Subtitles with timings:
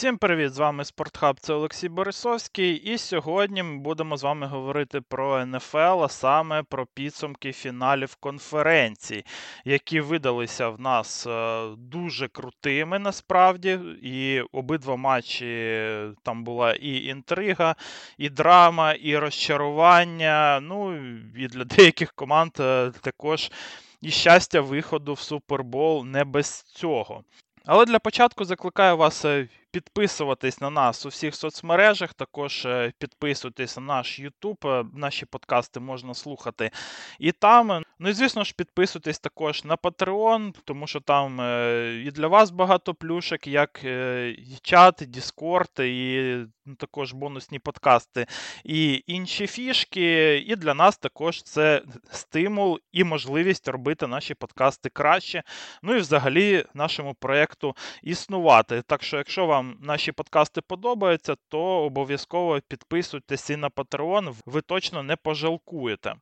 [0.00, 0.54] Всім привіт!
[0.54, 2.74] З вами Спортхаб, це Олексій Борисовський.
[2.74, 9.24] І сьогодні ми будемо з вами говорити про НФЛ, а саме про підсумки фіналів конференцій,
[9.64, 13.78] які видалися в нас е, дуже крутими насправді.
[14.02, 15.82] І обидва матчі
[16.22, 17.74] там була і інтрига,
[18.18, 20.60] і драма, і розчарування.
[20.62, 20.96] Ну
[21.36, 23.50] і для деяких команд е, також
[24.00, 27.24] і щастя виходу в Супербол не без цього.
[27.66, 32.14] Але для початку закликаю вас е, підписуватись на нас у всіх соцмережах.
[32.14, 36.70] Також е, підписуйтесь на наш YouTube, е, наші подкасти можна слухати
[37.18, 37.82] і там.
[37.98, 42.50] Ну і звісно ж, підписуйтесь також на Patreon, тому що там е, і для вас
[42.50, 48.26] багато плюшок, як і чат, і Discord, і ну, також бонусні подкасти,
[48.64, 50.38] і інші фішки.
[50.38, 55.42] І для нас також це стимул і можливість робити наші подкасти краще.
[55.82, 58.82] Ну і взагалі нашому проєкту існувати.
[58.82, 64.60] Так що, якщо вам вам наші подкасти подобаються, то обов'язково підписуйтесь і на Patreon, ви
[64.60, 66.14] точно не пожалкуєте.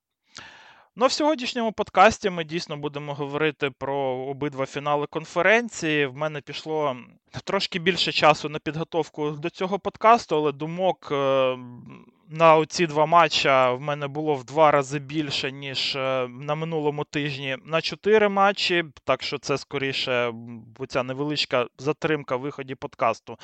[0.97, 6.06] Ну, в сьогоднішньому подкасті ми дійсно будемо говорити про обидва фінали конференції.
[6.06, 6.97] В мене пішло
[7.44, 11.59] трошки більше часу на підготовку до цього подкасту, але думок е,
[12.31, 17.05] на оці два матча в мене було в два рази більше, ніж е, на минулому
[17.05, 18.84] тижні на чотири матчі.
[19.05, 20.33] Так що це скоріше
[20.79, 23.33] оця невеличка затримка в виході подкасту.
[23.33, 23.39] Е,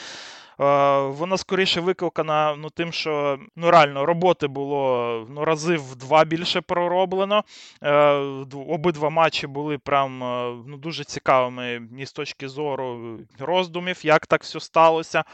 [1.01, 6.61] вона скоріше викликана ну, тим, що ну, реально роботи було ну, рази в два більше
[6.61, 7.45] пророблено.
[7.83, 7.93] Е,
[8.69, 10.19] обидва матчі були прям
[10.67, 15.25] ну, дуже цікавими і з точки зору роздумів, як так все сталося.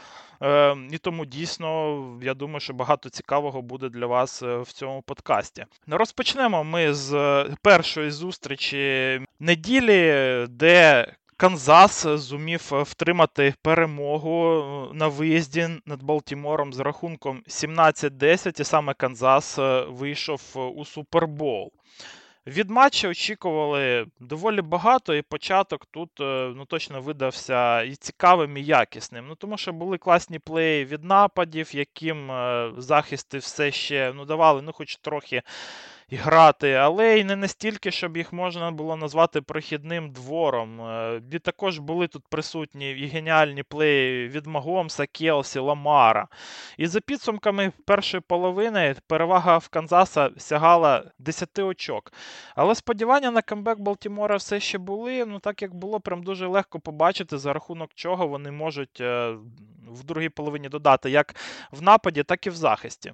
[0.91, 5.65] І тому дійсно, я думаю, що багато цікавого буде для вас е, в цьому подкасті.
[5.87, 11.07] Розпочнемо ми з е, першої зустрічі неділі, де.
[11.37, 19.59] Канзас зумів е, втримати перемогу на виїзді над Балтімором з рахунком 17-10, і саме Канзас
[19.87, 20.41] вийшов
[20.75, 21.71] у Супербол.
[22.47, 28.63] Від матчу очікували доволі багато, і початок тут е, ну, точно видався і цікавим, і
[28.63, 29.27] якісним.
[29.27, 34.61] Ну, Тому що були класні плеї від нападів, яким е, захисти все ще ну, давали
[34.61, 35.41] ну, хоч трохи
[36.15, 40.81] грати, але й не настільки, щоб їх можна було назвати прохідним двором.
[40.81, 46.27] Е, і також були тут присутні і геніальні плеї від Магомса, Келсі, Ламара.
[46.77, 52.13] І за підсумками першої половини перевага в Канзаса сягала 10 очок.
[52.55, 55.25] Але сподівання на камбек Балтімора все ще були.
[55.25, 59.35] Ну так як було прям дуже легко побачити, за рахунок чого вони можуть е,
[59.91, 61.35] в другій половині додати як
[61.71, 63.13] в нападі, так і в захисті.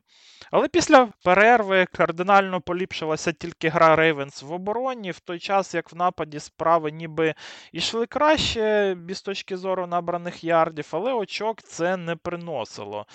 [0.52, 5.96] Але після перерви кардинально поліпшилася тільки гра Рейвенс в обороні, в той час як в
[5.96, 7.34] нападі справи ніби
[7.72, 13.06] йшли краще без точки зору набраних ярдів, але очок це не приносило.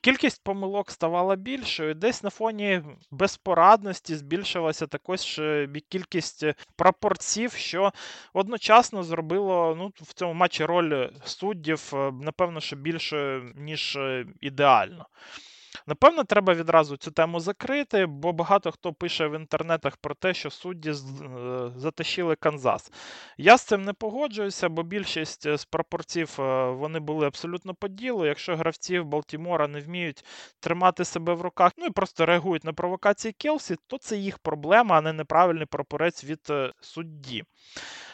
[0.00, 6.44] Кількість помилок ставала більшою, десь на фоні безпорадності збільшилася також е, кількість
[6.76, 7.92] прапорців, що
[8.32, 15.06] одночасно зробило ну, в цьому матчі роль суддів, е, напевно, що більшою, ніж е, ідеально.
[15.86, 20.50] Напевно, треба відразу цю тему закрити, бо багато хто пише в інтернетах про те, що
[20.50, 20.94] судді е,
[21.76, 22.92] затащили Канзас.
[23.36, 27.88] Я з цим не погоджуюся, бо більшість е, з пропорців е, вони були абсолютно по
[27.88, 28.26] ділу.
[28.26, 30.24] Якщо гравці в Балтімора не вміють
[30.60, 34.98] тримати себе в руках, ну і просто реагують на провокації Келсі, то це їх проблема,
[34.98, 37.44] а не неправильний прапорець від судді.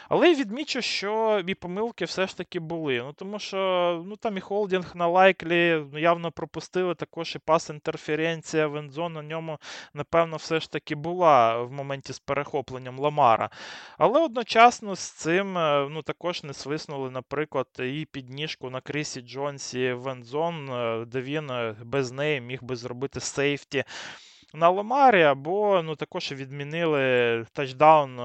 [0.09, 2.97] Але відмічу, що і помилки все ж таки були.
[2.97, 7.69] Ну Тому що ну, там і холдинг на лайклі ну, явно пропустили, також і пас
[7.69, 9.57] інтерференція в ендзон на ньому,
[9.93, 13.49] напевно, все ж таки була в моменті з перехопленням Ламара.
[13.97, 19.93] Але одночасно з цим е, ну, також не свиснули, наприклад, і підніжку на Крісі Джонсі
[19.93, 23.83] в ендзон, е, де він е, без неї міг би зробити сейфті
[24.53, 28.23] на Ламарі, або ну, також відмінили тачдаун е,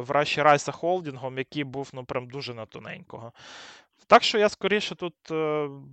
[0.00, 3.32] в Раші Райса Холдінгом, який був ну, прям дуже на тоненького.
[4.06, 5.34] Так що я скоріше тут е,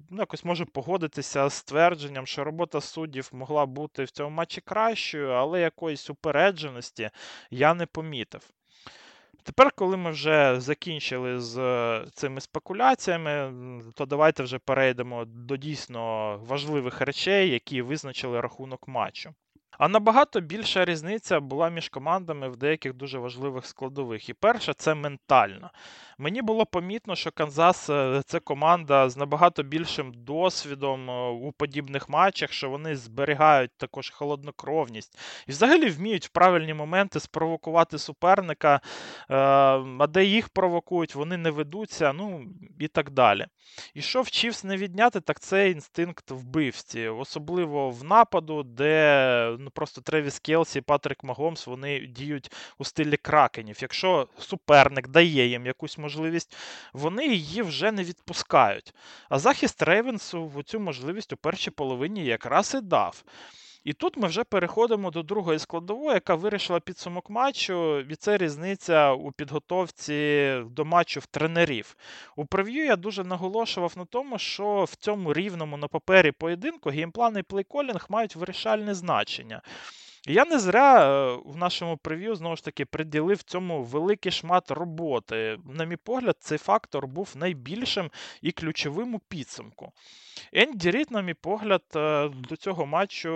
[0.10, 5.30] ну, якось можу погодитися з твердженням, що робота суддів могла бути в цьому матчі кращою,
[5.30, 7.10] але якоїсь упередженості
[7.52, 8.42] я не помітив.
[9.44, 13.54] Тепер, коли ми вже закінчили з е, цими спекуляціями,
[13.96, 19.34] то давайте вже перейдемо до дійсно важливих речей, які визначили рахунок матчу.
[19.78, 24.30] А набагато більша різниця була між командами в деяких дуже важливих складових.
[24.30, 25.70] І перше це ментальна.
[26.18, 32.10] Мені було помітно, що Канзас е, це команда з набагато більшим досвідом е, у подібних
[32.10, 39.36] матчах, що вони зберігають також холоднокровність і взагалі вміють в правильні моменти спровокувати суперника, е,
[40.00, 42.46] а де їх провокують, вони не ведуться, ну
[42.80, 43.46] і так далі.
[43.94, 50.02] І що вчився не відняти, так це інстинкт вбивці, особливо в нападу, де ну, просто
[50.02, 53.78] Тревіс Келсі і Патрик Магомс вони діють у стилі кракенів.
[53.82, 56.56] Якщо суперник дає їм якусь можливість,
[56.94, 58.94] вони її вже не відпускають.
[59.30, 63.24] А захист Рейвенсу цю можливість у першій половині якраз і дав.
[63.88, 69.12] І тут ми вже переходимо до другої складової, яка вирішила підсумок матчу, і це різниця
[69.14, 71.96] у підготовці до матчу в тренерів.
[72.36, 77.38] У прев'ю я дуже наголошував на тому, що в цьому рівному на папері поєдинку геймплан
[77.38, 79.62] і плейколінг мають вирішальне значення.
[80.30, 85.58] Я не зря е, в нашому прев'ю знову ж таки приділив цьому великий шмат роботи.
[85.66, 89.92] На мій погляд, цей фактор був найбільшим і ключовим у підсумку.
[90.54, 93.30] Енді Рід, на мій погляд, е, до цього матчу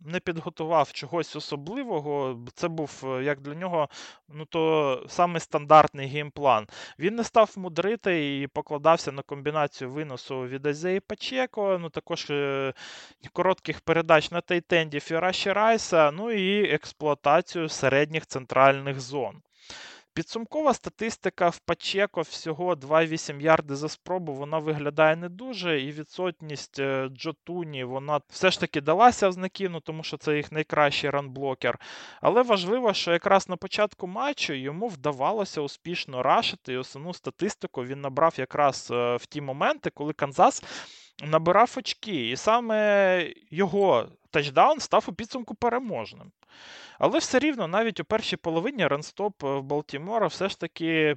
[0.00, 2.40] не підготував чогось особливого.
[2.54, 3.88] Це був е, як для нього
[4.28, 6.66] ну то саме стандартний геймплан.
[6.98, 12.32] Він не став мудрити і покладався на комбінацію виносу від Азеї Пачеко, ну також
[13.32, 16.10] коротких передач на тайтендів і Раші Райса.
[16.10, 19.42] ну і експлуатацію середніх центральних зон.
[20.14, 26.78] Підсумкова статистика в Пачеко всього 2,8 ярди за спробу, вона виглядає не дуже, і відсутність
[26.78, 30.52] е, Джо Туні вона все ж таки далася в знаки, ну тому що це їх
[30.52, 31.78] найкращий run blocker.
[32.20, 38.00] Але важливо, що якраз на початку матчу йому вдавалося успішно рашити, і основну статистику він
[38.00, 40.62] набрав якраз е, в ті моменти, коли Канзас
[41.22, 42.30] набирав очки.
[42.30, 46.32] І саме його тачдаун став у підсумку переможним.
[46.98, 51.16] Але все рівно, навіть у першій половині ранстоп е, в Балтімора все ж таки е,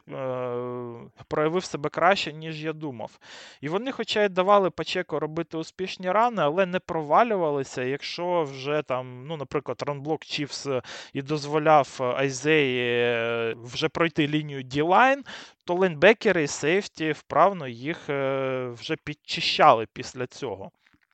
[1.28, 3.20] проявив себе краще, ніж я думав.
[3.62, 9.28] І вони, хоча й давали Пачеко робити успішні рани, але не провалювалися, якщо вже там,
[9.28, 10.68] ну, наприклад, ранблок Чівс
[11.14, 15.22] і дозволяв Айзеї е, вже пройти лінію D-Line,
[15.66, 20.72] то лейнбекери і сейфті вправно їх е, вже підчищали після цього.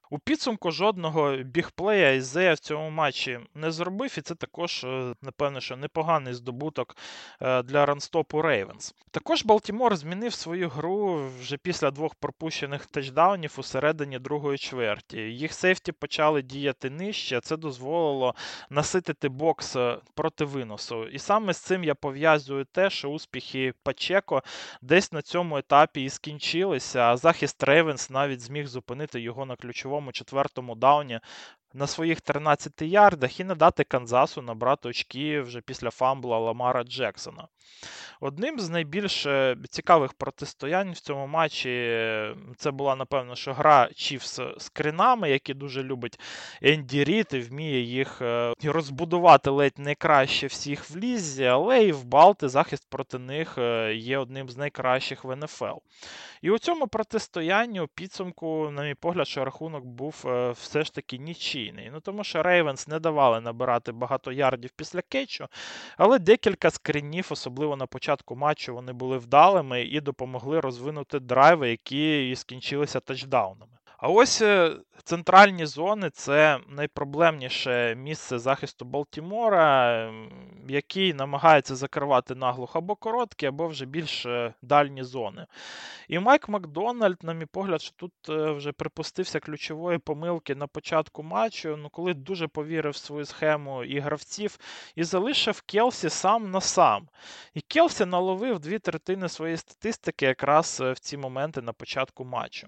[0.10, 5.62] У підсумку жодного бігплея Ізея в цьому матчі не зробив, і це також, е, напевно,
[5.62, 6.98] що непоганий здобуток
[7.42, 8.96] е, для ранстопу Рейвенс.
[9.12, 15.18] Також Балтімор змінив свою гру вже після двох пропущених тачдаунів у середині другої чверті.
[15.18, 18.36] Їх сейфті почали діяти нижче, це дозволило
[18.70, 21.06] наситити бокс е, проти виносу.
[21.06, 24.44] І саме з цим я пов'язую те, що успіхи Пачеко
[24.82, 30.03] десь на цьому етапі і скінчилися, а захист Рейвенс навіть зміг зупинити його на ключовому
[30.04, 31.20] тому четвертому дауні
[31.74, 37.48] на своїх 13 ярдах і не дати Канзасу набрати очки вже після фамбла Ламара Джексона.
[38.24, 41.70] Одним з найбільш е, цікавих протистоянь в цьому матчі
[42.58, 46.20] це була, напевно, що гра Чіфс з кринами, які дуже любить
[46.62, 51.92] Енді Рід і вміє їх е, розбудувати ледь не краще всіх в лізі, але і
[51.92, 55.78] в Балти захист проти них е, є одним з найкращих в НФЛ.
[56.42, 61.18] І у цьому протистоянні у підсумку, на мій погляд, що рахунок був все ж таки
[61.18, 61.90] нічийний.
[61.94, 65.48] Ну Тому що Рейвенс не давали набирати багато ярдів після кетчу,
[65.98, 71.70] але декілька скринів, особливо на початку початку матчу вони були вдалими і допомогли розвинути драйви,
[71.70, 73.78] які і скінчилися тачдаунами.
[74.04, 80.12] А ось е, центральні зони це найпроблемніше місце захисту Балтімора,
[80.68, 85.46] який намагається закривати наглухо або короткі, або вже більш е, дальні зони.
[86.08, 91.24] І Майк Макдональд, на мій погляд, що тут е, вже припустився ключової помилки на початку
[91.24, 94.58] матчу, ну коли дуже повірив в свою схему і гравців,
[94.96, 97.08] і залишив Келсі сам на сам.
[97.54, 102.68] І Келсі наловив дві третини своєї статистики якраз в ці моменти на початку матчу.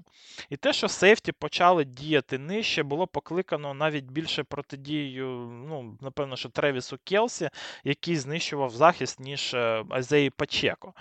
[0.49, 5.27] І те, що сейфті нарешті почали діяти нижче, було покликано навіть більше протидією,
[5.69, 7.49] ну, напевно, що Тревісу Келсі,
[7.83, 10.93] який знищував захист, ніж е, Айзеї Пачеко.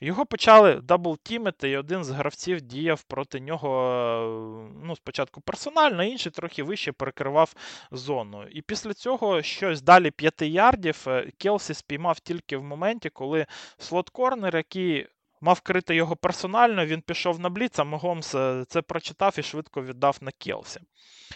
[0.00, 6.32] Його почали даблтімити, і один з гравців діяв проти нього е, ну, спочатку персонально, інший
[6.32, 7.54] трохи вище перекривав
[7.90, 8.44] зону.
[8.44, 13.46] І після цього щось далі 5 ярдів е, Келсі спіймав тільки в моменті, коли
[13.78, 15.06] slot corner, який
[15.40, 19.82] мав крити його персонально, він пішов на бліц, а Магомс е, це прочитав і швидко
[19.82, 20.80] віддав на Келсі.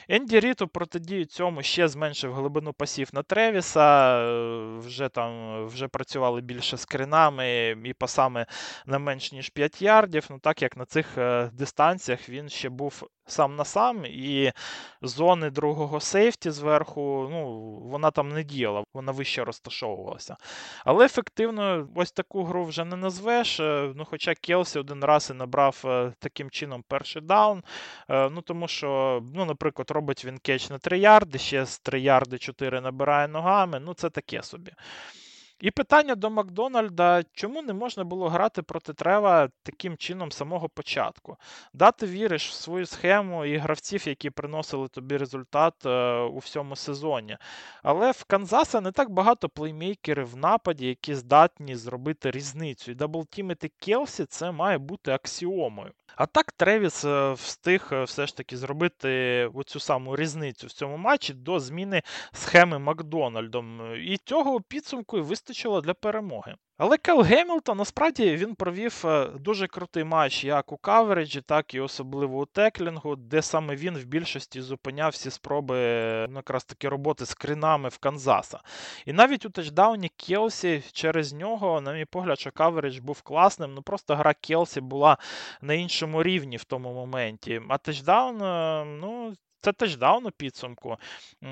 [0.08, 5.88] Енді Рід у протидію цьому ще зменшив глибину пасів на Тревіса, е, вже там вже
[5.88, 8.46] працювали більше скринами і пасами
[8.86, 10.26] на менш ніж 5 ярдів.
[10.30, 14.52] Ну так як на цих е, дистанціях він ще був сам на сам, і
[15.02, 20.36] зони другого сейфті зверху, ну, вона там не діяла, вона вище розташовувалася.
[20.84, 23.60] Але ефективно ось таку гру вже не назвеш.
[23.60, 27.62] Е, ну, Хоча Келсі один раз і набрав е, таким чином перший даун.
[28.08, 32.00] Е, ну, Тому що, ну, наприклад, робить він кетч на 3 ярди, ще з 3
[32.00, 33.80] ярди 4 набирає ногами.
[33.80, 34.72] Ну, це таке собі.
[35.62, 40.68] І питання до Макдональда: чому не можна було грати проти Трева таким чином з самого
[40.68, 41.36] початку?
[41.72, 46.76] Да, ти віриш в свою схему і гравців, які приносили тобі результат е, у всьому
[46.76, 47.36] сезоні.
[47.82, 52.90] Але в Канзаса не так багато плеймейкерів в нападі, які здатні зробити різницю.
[52.90, 55.92] І даблтімити Келсі це має бути аксіомою.
[56.16, 60.96] А так Тревіс е, встиг е, все ж таки зробити оцю саму різницю в цьому
[60.96, 62.02] матчі до зміни
[62.32, 63.94] схеми Макдональдом.
[63.96, 66.54] І цього підсумку і вистачило для перемоги.
[66.84, 71.80] Але Кайл Гемілтон насправді він провів е, дуже крутий матч як у кавереджі, так і
[71.80, 75.76] особливо у теклінгу, де саме він в більшості зупиняв всі спроби
[76.28, 78.60] ну, якраз таки роботи скринами в Канзаса.
[79.06, 83.74] І навіть у тачдауні Келсі через нього, на мій погляд, що coverage був класним.
[83.74, 85.18] Ну просто гра Келсі була
[85.60, 87.62] на іншому рівні в тому моменті.
[87.68, 89.34] А тачдаун, е, ну.
[89.64, 90.96] Це тачдаун у підсумку.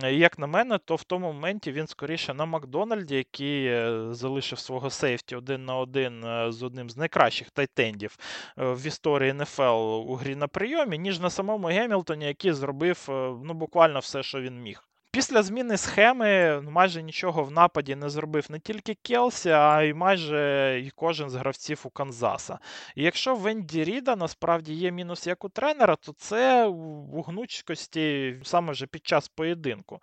[0.02, 4.90] Як на мене, то в тому моменті він скоріше на Макдональді, який е, залишив свого
[4.90, 8.17] сейфті один на один е, з одним з найкращих тайтендів
[8.59, 13.05] е, в історії НФЛ у грі на прийомі, ніж на самому Гемілтоні, який зробив
[13.45, 14.90] ну, буквально все, що він міг.
[15.12, 19.93] Після зміни схеми ну, майже нічого в нападі не зробив не тільки Келсі, а й
[19.93, 22.59] майже і кожен з гравців у Канзаса.
[22.97, 28.37] І якщо в Енді Ріда насправді є мінус як у тренера, то це у гнучкості
[28.45, 30.00] саме вже під час поєдинку.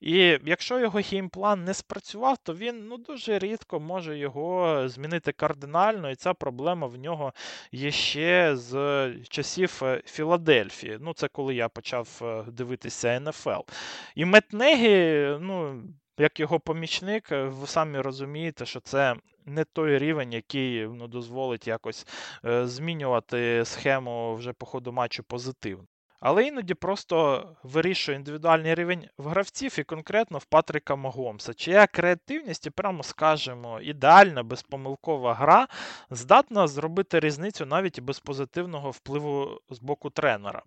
[0.00, 6.10] І якщо його геймплан не спрацював, то він ну, дуже рідко може його змінити кардинально,
[6.10, 7.32] і ця проблема в нього
[7.72, 10.98] є ще з часів е, Філадельфії.
[11.00, 13.60] Ну, це коли я почав е, дивитися НФЛ.
[14.14, 15.82] І Негі, ну,
[16.18, 21.66] як його помічник, е, ви самі розумієте, що це не той рівень, який ну, дозволить
[21.66, 22.06] якось
[22.44, 25.86] е, змінювати схему вже по ходу матчу позитивно.
[26.20, 32.66] Але іноді просто вирішує індивідуальний рівень в гравців і конкретно в Патрика Магомса, чия креативність,
[32.66, 35.68] і прямо скажемо, ідеальна, безпомилкова гра
[36.10, 40.62] здатна зробити різницю навіть без позитивного впливу з боку тренера.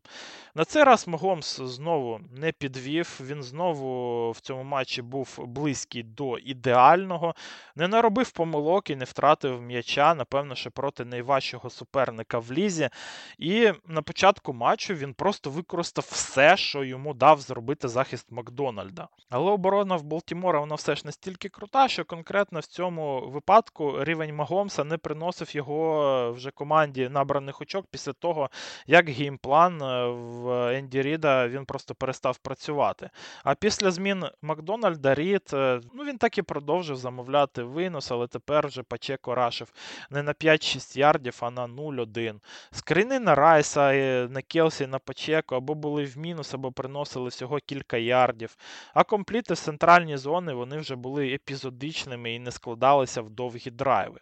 [0.55, 6.37] На цей раз Магомс знову не підвів, він знову в цьому матчі був близький до
[6.37, 7.35] ідеального,
[7.75, 12.89] не наробив помилок і не втратив м'яча, напевно, що проти найважчого суперника в лізі.
[13.37, 19.07] І на початку матчу він просто просто використав все, що йому дав зробити захист Макдональда.
[19.29, 24.35] Але оборона в Балтімора вона все ж настільки крута, що конкретно в цьому випадку рівень
[24.35, 28.49] Магомса не приносив його вже команді набраних очок після того,
[28.87, 33.09] як геймплан е, в Енді Ріда він просто перестав працювати.
[33.43, 38.67] А після змін Макдональда Рід, е, ну він так і продовжив замовляти винос, але тепер
[38.67, 39.73] вже Пачеко рашив
[40.09, 42.39] не на 5-6 ярдів, а на 0-1.
[42.71, 43.91] Скрини на Райса,
[44.31, 48.57] на Келсі, на Пачеко чеку, або були в мінус, або приносили всього кілька ярдів.
[48.93, 54.19] А компліти з центральні зони вони вже були епізодичними і не складалися в довгі драйви.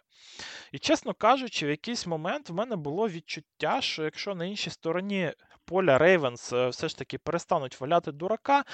[0.72, 5.32] І, чесно кажучи, в якийсь момент в мене було відчуття, що якщо на іншій стороні
[5.64, 8.64] поля Рейвенс все ж таки перестануть валяти дурака,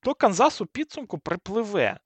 [0.00, 1.98] то Канзас у підсумку припливе.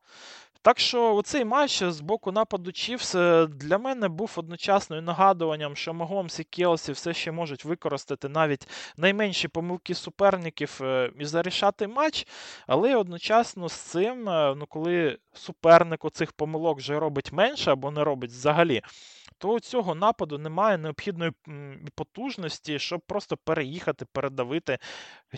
[0.63, 5.95] Так що оцей матч з боку нападу Чівс е, для мене був одночасною нагадуванням, що
[5.95, 12.27] Магомс і Келсі все ще можуть використати навіть найменші помилки суперників е, і зарішати матч.
[12.67, 18.05] Але одночасно з цим, е, ну коли суперник цих помилок вже робить менше або не
[18.05, 18.83] робить взагалі,
[19.39, 21.33] то цього нападу немає необхідної
[21.95, 24.79] потужності, щоб просто переїхати, передавити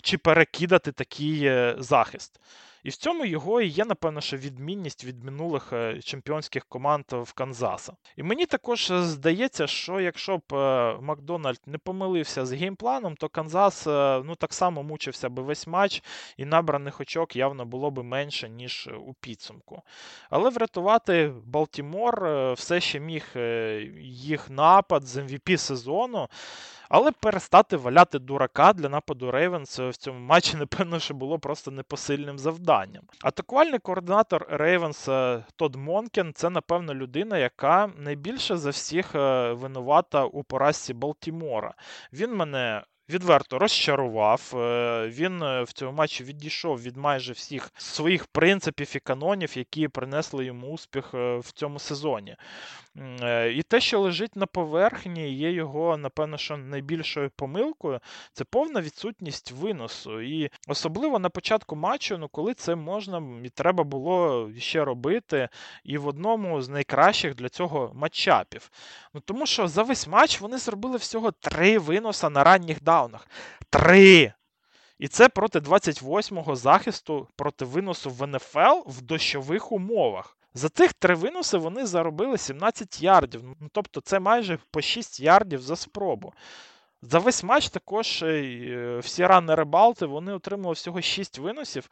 [0.01, 2.39] чи перекидати такий захист.
[2.83, 7.33] І в цьому його і є, напевно, що відмінність від минулих е, чемпіонських команд в
[7.33, 7.93] Канзаса.
[8.17, 13.29] І мені також е, здається, що якщо б е, Макдональд не помилився з геймпланом, то
[13.29, 13.85] Канзас
[14.25, 16.03] ну, так само мучився би весь матч,
[16.37, 19.81] і набраних очок явно було б менше, ніж у підсумку.
[20.29, 23.25] Але врятувати Балтімор все ще міг
[24.01, 26.27] їх напад з MVP сезону.
[26.93, 32.39] Але перестати валяти дурака для нападу Рейвенс в цьому матчі, напевно, що було просто непосильним
[32.39, 33.03] завданням.
[33.21, 35.09] Атакувальний координатор Рейвенс
[35.55, 41.73] Тод Монкен це, напевно, людина, яка найбільше за всіх е, винувата у поразці Балтімора.
[42.13, 44.53] Він мене відверто розчарував.
[44.55, 49.87] Е, він е, в цьому матчі відійшов від майже всіх своїх принципів і канонів, які
[49.87, 52.35] принесли йому успіх в цьому сезоні.
[53.55, 57.99] І те, що лежить на поверхні, є його, напевно, що найбільшою помилкою,
[58.33, 60.21] це повна відсутність виносу.
[60.21, 65.49] І особливо на початку матчу, ну коли це можна і треба було ще робити,
[65.83, 68.71] і в одному з найкращих для цього матчапів.
[69.13, 73.27] Ну Тому що за весь матч вони зробили всього три виноса на ранніх даунах.
[73.69, 74.33] Три!
[74.99, 80.37] І це проти 28-го захисту проти виносу в НФЛ в дощових умовах.
[80.53, 83.43] За цих три винуси вони заробили 17 ярдів.
[83.43, 86.33] Ну, Тобто це майже по 6 ярдів за спробу.
[87.01, 91.89] За весь матч також е, всі раннери Балти вони отримали всього 6 виносів.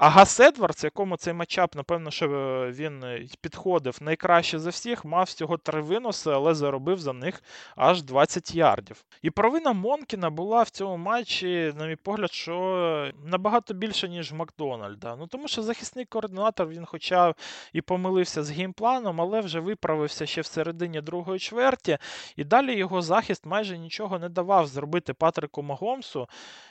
[0.00, 5.04] А Гас Едвардс, якому цей матчап, напевно, що е, він е, підходив найкраще за всіх,
[5.04, 7.42] мав всього три виноси, але заробив за них
[7.76, 9.04] аж 20 ярдів.
[9.22, 15.16] І провина Монкіна була в цьому матчі, на мій погляд, що набагато більше, ніж Макдональда.
[15.16, 17.34] Ну тому що захисний координатор він, хоча
[17.72, 21.98] і помилився з геймпланом, але вже виправився ще в середині другої чверті.
[22.36, 26.28] І далі його захист майже нічого не давав зробити Патрику Магомсу.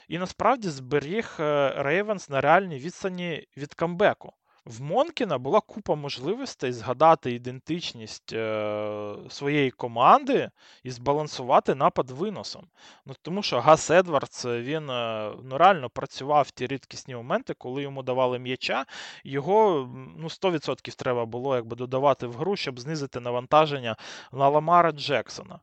[0.08, 1.34] І насправді зберіг
[1.76, 3.19] Рейвенс на реальній відстані
[3.56, 4.32] від камбеку.
[4.64, 10.50] В Монкіна була купа можливостей згадати ідентичність е, своєї команди
[10.82, 12.68] і збалансувати напад виносом.
[13.06, 17.82] Ну, Тому що Гас Едвардс він е, ну, реально працював в ті рідкісні моменти, коли
[17.82, 18.86] йому давали м'яча.
[19.24, 23.96] Його ну, 100% треба було якби додавати в гру, щоб знизити навантаження
[24.32, 25.60] на Ламара Джексона.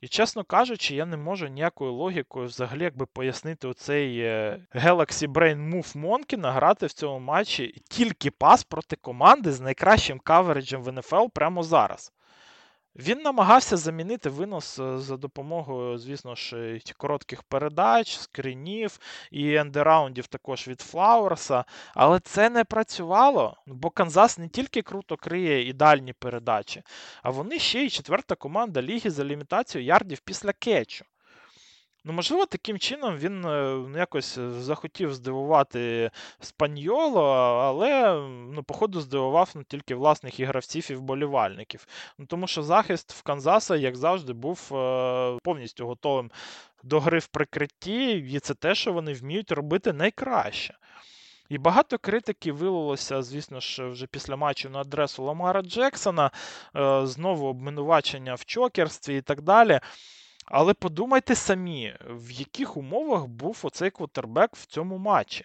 [0.00, 5.74] І, чесно кажучи, я не можу ніякою логікою взагалі якби пояснити оцей е, Galaxy Brain
[5.74, 11.26] Move Monkey грати в цьому матчі тільки пас проти команди з найкращим кавереджем в НФЛ
[11.34, 12.12] прямо зараз.
[12.96, 18.98] Він намагався замінити винос е, за допомогою, звісно ж, коротких передач, скринів
[19.30, 21.64] і ендераундів також від Флауерса.
[21.94, 26.82] Але це не працювало, бо Канзас не тільки круто криє і дальні передачі,
[27.22, 31.04] а вони ще й четверта команда ліги за лімітацією ярдів після кетчу.
[32.04, 37.22] Ну, можливо, таким чином він е, ну, якось е, захотів здивувати Спаньоло,
[37.64, 38.14] але,
[38.54, 41.86] ну, походу, здивував ну, тільки власних і гравців і вболівальників.
[42.18, 46.30] Ну, Тому що захист в Канзаса, як завжди, був е, повністю готовим
[46.82, 50.74] до гри в прикритті, і це те, що вони вміють робити найкраще.
[51.48, 56.30] І багато критики вилилося, звісно ж, вже після матчу на адресу Ламара Джексона,
[57.02, 59.80] знову обминувачення в чокерстві і так далі.
[60.50, 65.44] Але подумайте самі, в яких умовах був оцей квотербек в цьому матчі.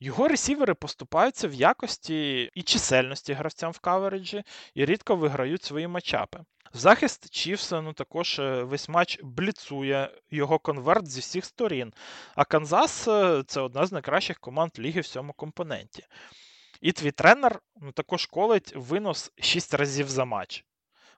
[0.00, 4.42] Його ресівери поступаються в якості і чисельності гравцям в кавереджі
[4.74, 6.40] і рідко виграють свої матчапи.
[6.72, 11.92] Захист Чівса ну також е, весь матч бліцує його конверт зі всіх сторін.
[12.34, 16.06] А Канзас е, це одна з найкращих команд ліги в цьому компоненті.
[16.80, 20.64] І твій тренер ну, також колить винос 6 разів за матч.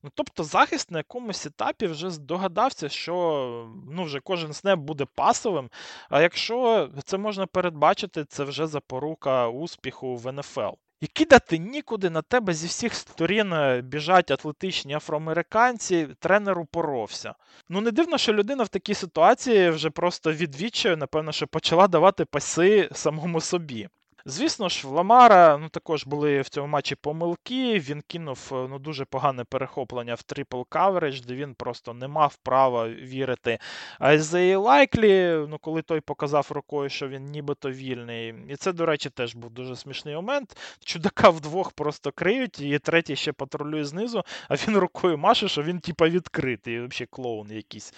[0.07, 5.71] Ну, Тобто захист на якомусь етапі вже здогадався, що ну, вже кожен снеп буде пасовим.
[6.11, 10.75] А якщо це можна передбачити, це вже запорука успіху в НФЛ.
[11.01, 17.35] І кидати нікуди на тебе зі всіх сторін е, біжать атлетичні афроамериканці, тренер упоровся.
[17.69, 22.25] Ну не дивно, що людина в такій ситуації вже просто відвічаю, напевно, що почала давати
[22.25, 23.89] паси самому собі.
[24.29, 27.79] Звісно ж, в Ламара ну, також були в цьому матчі помилки.
[27.79, 32.37] Він кинув е, ну, дуже погане перехоплення в triple coverage, де він просто не мав
[32.37, 33.59] права вірити
[33.99, 38.35] Айзеї Лайклі, ну, коли той показав рукою, що він нібито вільний.
[38.49, 40.57] І це, до речі, теж був дуже смішний момент.
[40.85, 45.81] Чудака вдвох просто криють, і третій ще патрулює знизу, а він рукою маше, що він
[45.81, 47.95] типа відкритий, взагалі клоун якийсь.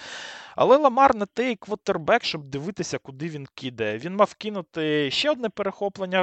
[0.57, 3.99] Але Ламар не той квотербек, щоб дивитися, куди він кидає.
[3.99, 6.18] Він мав кинути ще одне перехоплення.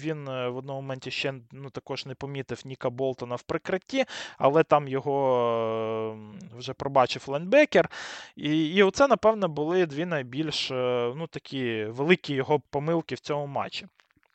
[0.00, 4.04] Він е, в одному моменті ще ну, також не помітив Ніка Болтона в прикритті,
[4.38, 6.18] але там його
[6.56, 7.90] вже пробачив лайнбекер.
[8.36, 13.46] І і оце, напевно, були дві найбільш е, ну, такі великі його помилки в цьому
[13.46, 13.86] матчі.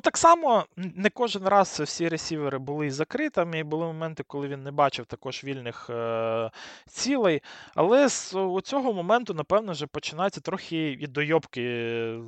[0.05, 4.71] Так само не кожен раз всі ресівери були закритими, і були моменти, коли він не
[4.71, 6.51] бачив також вільних е,
[6.87, 7.41] цілей.
[7.75, 11.61] Але з цього моменту, напевно, вже починаються трохи і дойобки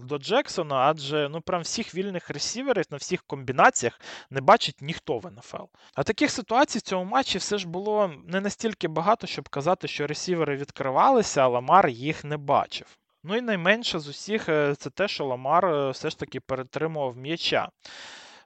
[0.03, 5.31] до Джексона, адже ну прям всіх вільних ресіверів на всіх комбінаціях не бачить ніхто в
[5.31, 5.65] НФЛ.
[5.95, 10.07] А таких ситуацій в цьому матчі все ж було не настільки багато, щоб казати, що
[10.07, 12.97] ресівери відкривалися, а Ламар їх не бачив.
[13.23, 17.17] Ну і найменше з усіх е, це те, що Ламар е, все ж таки перетримував
[17.17, 17.69] м'яча.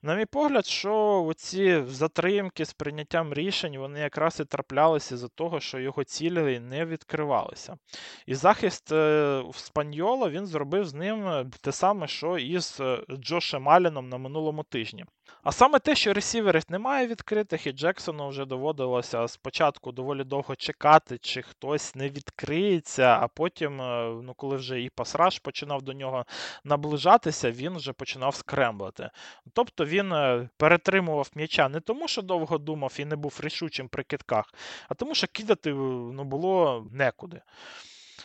[0.04, 5.60] На мій погляд, що ці затримки з прийняттям рішень вони якраз і траплялися з-за того,
[5.60, 7.78] що його цілі не відкривалися.
[8.26, 14.10] І захист е, Спаньола він зробив з ним те саме, що і з Джошем Алленом
[14.10, 15.06] на минулому тижні.
[15.44, 21.18] А саме те, що ресіверів немає відкритих, і Джексону вже доводилося спочатку доволі довго чекати,
[21.18, 23.78] чи хтось не відкриється, а потім,
[24.26, 26.26] ну коли вже і pass rush починав до нього
[26.64, 29.10] наближатися, він вже починав скремблити.
[29.54, 30.14] Тобто він
[30.58, 34.54] перетримував м'яча не тому, що довго думав і не був рішучим при кидках,
[34.90, 37.42] а тому, що кидати ну, було некуди.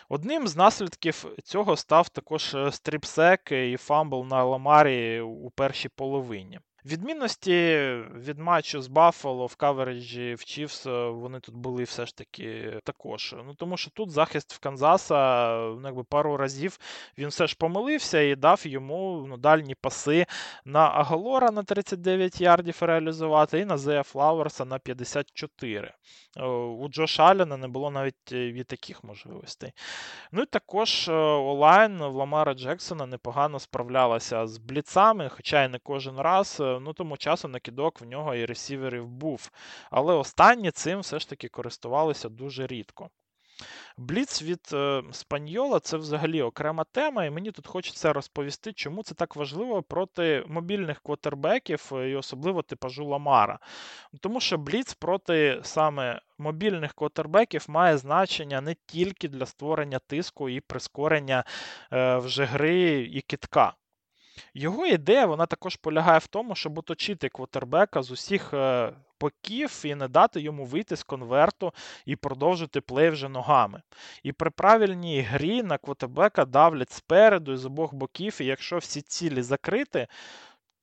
[0.09, 6.61] Одним з наслідків цього став також е, strip-sack і fumble на Ламарі у першій половині.
[6.87, 12.81] Відмінності від матчу з Баффало в кавереджі в Chiefs вони тут були все ж таки
[12.85, 13.35] також.
[13.47, 16.79] Ну Тому що тут захист в Канзаса ну, якби пару разів
[17.19, 20.27] він все ж помилився і дав йому ну, дальні паси
[20.65, 25.93] на Агалора на 39 ярдів реалізувати і на Зея Флауерса на 54.
[26.79, 29.73] У Джоша Аллена не було навіть е, і таких можливостей.
[30.33, 35.79] Ну і також е, онлайн в Ламара Джексона непогано справлялася з бліцами, хоча й не
[35.79, 36.63] кожен раз.
[36.77, 39.51] Е, ну тому часу накидок в нього і ресіверів був.
[39.91, 43.11] Але останні цим все ж таки користувалися дуже рідко.
[43.97, 49.15] Бліц від е, Спаньола це взагалі окрема тема, і мені тут хочеться розповісти, чому це
[49.15, 53.59] так важливо проти мобільних квотербеків і особливо типажу Ламара.
[54.21, 60.61] Тому що Бліц проти саме мобільних квотербеків має значення не тільки для створення тиску і
[60.61, 61.45] прискорення
[61.93, 63.75] е, вже гри і кітка.
[64.55, 69.95] Його ідея вона також полягає в тому, щоб оточити квотербека з усіх е, боків і
[69.95, 71.73] не дати йому вийти з конверту
[72.07, 73.83] і продовжити плей вже ногами.
[74.23, 79.03] І при правильній грі на квотербека давлять спереду і з обох боків, і якщо всі
[79.03, 80.07] цілі закриті,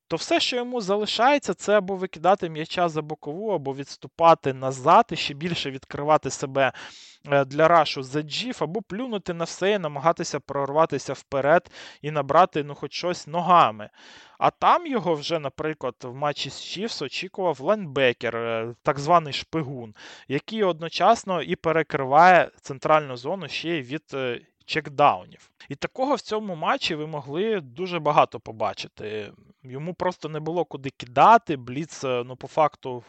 [0.08, 5.16] то все, що йому залишається, це або викидати м'яча за бокову, або відступати назад і
[5.16, 6.72] ще більше відкривати себе
[7.30, 11.70] е, для рашу за джіф, або плюнути на все і намагатися прорватися вперед
[12.02, 13.90] і набрати ну, хоч щось ногами.
[14.38, 19.94] А там його вже, наприклад, в матчі з Чівс очікував лайнбекер, е, так званий шпигун,
[20.28, 25.50] який одночасно і перекриває центральну зону ще й від е, чекдаунів.
[25.68, 29.32] І такого в цьому матчі ви могли дуже багато побачити.
[29.64, 31.56] Йому просто не було куди кидати.
[31.56, 33.04] Бліц, е, ну, по факту,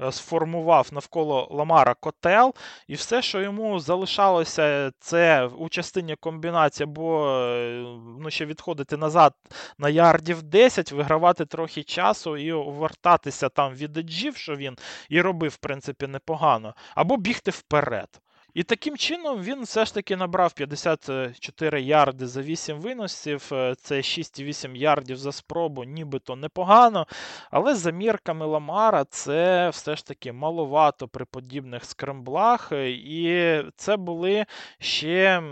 [0.00, 2.54] е, сформував навколо Ламара котел,
[2.88, 7.84] і все, що йому залишалося, це у частині комбінації, або е,
[8.20, 9.34] ну, ще відходити назад
[9.78, 14.76] на ярдів 10, вигравати трохи часу і вертатися там від еджів, що він
[15.08, 18.08] і робив, в принципі, непогано, або бігти вперед.
[18.54, 23.48] І таким чином він все ж таки набрав 54 ярди за 8 виносів.
[23.52, 27.06] Е, це 6,8 ярдів за спробу, нібито непогано.
[27.50, 32.72] Але за мірками Ламара це все ж таки маловато при подібних скремблах.
[32.72, 34.46] Е, і це були
[34.78, 35.42] ще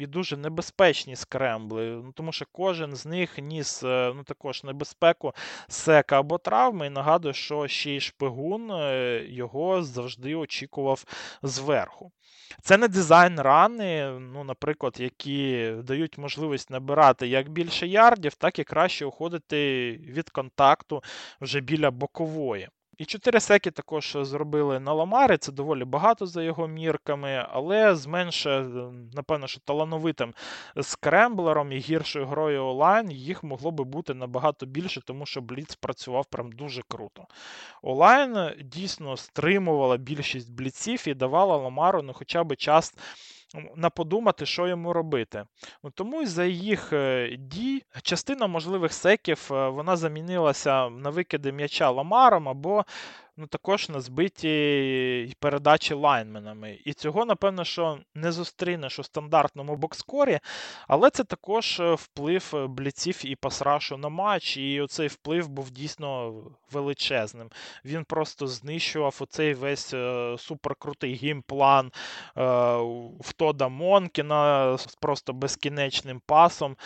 [0.00, 1.84] і дуже небезпечні скрембли.
[2.04, 5.32] Ну, Тому що кожен з них ніс е, ну, також небезпеку
[5.68, 6.86] сека або травми.
[6.86, 8.72] І нагадую, що ще й шпигун
[9.28, 11.04] його завжди очікував
[11.42, 12.12] зверху.
[12.62, 18.64] Це не дизайн рани, ну, наприклад, які дають можливість набирати як більше ярдів, так і
[18.64, 21.02] краще уходити від контакту
[21.40, 22.68] вже біля бокової.
[22.98, 28.06] І 4 секи також зробили на Ламарі, це доволі багато за його мірками, але з
[28.06, 28.46] менш,
[29.14, 30.34] напевно, що талановитим
[30.80, 36.26] скремблером і гіршою грою онлайн їх могло би бути набагато більше, тому що Бліц працював
[36.26, 37.26] прям дуже круто.
[37.82, 42.94] Онлайн дійсно стримувала більшість бліців і давала Ламару ну, хоча б час
[43.76, 45.44] на подумати, що йому робити.
[45.94, 52.48] Тому за їх е, дій частина можливих секів е, вона замінилася на викиди м'яча ламаром
[52.48, 52.84] або
[53.38, 56.78] ну, також на збиті передачі лайнменами.
[56.84, 60.38] І цього, напевно, що не зустрінеш у стандартному бокскорі,
[60.88, 65.70] але це також е, вплив е, бліців і пасрашу на матч, і оцей вплив був
[65.70, 66.34] дійсно
[66.72, 67.50] величезним.
[67.84, 71.92] Він просто знищував оцей весь е, суперкрутий геймплан
[73.20, 76.76] в Тода Монкіна з просто безкінечним пасом.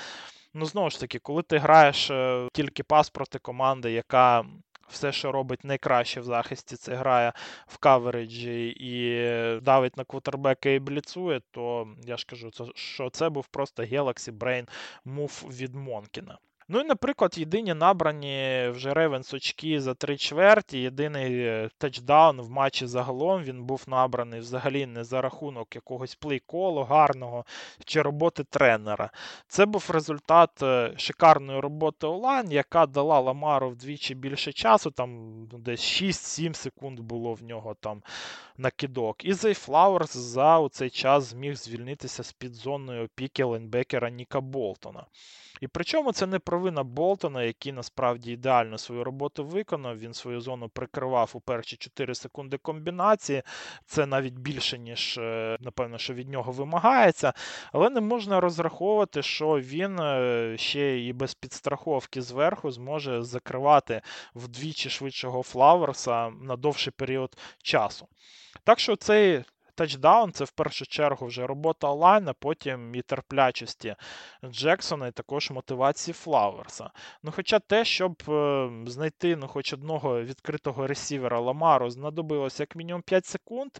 [0.54, 2.10] Ну, знову ж таки, коли ти граєш
[2.52, 4.44] тільки пас проти команди, яка
[4.92, 7.32] все, що робить найкраще в захисті, це грає
[7.66, 9.20] в кавереджі і
[9.60, 14.68] давить на квотербека і бліцує, то я ж кажу, що це був просто Galaxy Brain
[15.04, 16.38] move від Монкіна.
[16.74, 20.78] Ну і, наприклад, єдині набрані вже Ravens очки за три чверті.
[20.78, 26.84] Єдиний е, тачдаун в матчі загалом він був набраний взагалі не за рахунок якогось плей-колу
[26.84, 27.44] гарного
[27.84, 29.10] чи роботи тренера.
[29.48, 36.02] Це був результат е, шикарної роботи Олан, яка дала Ламару вдвічі більше часу, там десь
[36.02, 38.02] 6-7 секунд було в нього там
[38.62, 39.24] на кидок.
[39.24, 45.06] І Зей Флауерс за цей час зміг звільнитися з під зоною опіки лайнбекера Ніка Болтона.
[45.60, 49.98] І причому це не провина Болтона, який насправді ідеально свою роботу виконав.
[49.98, 53.42] Він свою зону прикривав у перші 4 секунди комбінації.
[53.86, 57.32] Це навіть більше, ніж, е, напевно, що від нього вимагається.
[57.72, 64.02] Але не можна розраховувати, що він е, ще і без підстраховки зверху зможе закривати
[64.34, 68.08] вдвічі швидшого Флауерса на довший період часу.
[68.64, 73.94] Так що цей тачдаун це в першу чергу вже робота O-line а, потім і терплячості
[74.44, 76.90] Джексона, і також мотивації Флауерса.
[77.22, 83.02] Ну, Хоча те, щоб е, знайти ну, хоч одного відкритого ресівера Ламару, знадобилося як мінімум
[83.02, 83.70] 5 секунд.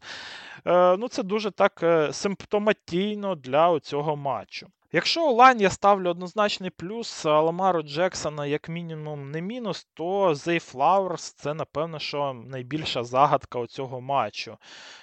[0.66, 4.68] Е, ну, Це дуже так е, симптоматійно для цього матчу.
[4.94, 11.32] Якщо онлайн я ставлю однозначний плюс Ламару Джексона як мінімум не мінус, то Зей Флауерс
[11.32, 14.56] це, напевно, що найбільша загадка цього матчу.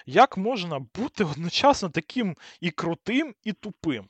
[0.05, 4.09] Як можна бути одночасно таким і крутим, і тупим?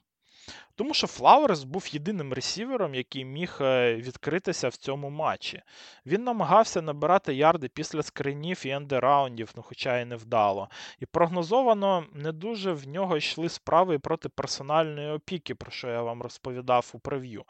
[0.80, 5.62] Тому що Флауерс був єдиним ресівером, який міг е, відкритися в цьому матчі.
[6.06, 10.70] Він намагався набирати ярди після скринів і ендераундів, ну хоча й не вдало.
[11.00, 16.22] І прогнозовано не дуже в нього йшли справи проти персональної опіки, про що я вам
[16.22, 17.44] розповідав у прев'ю.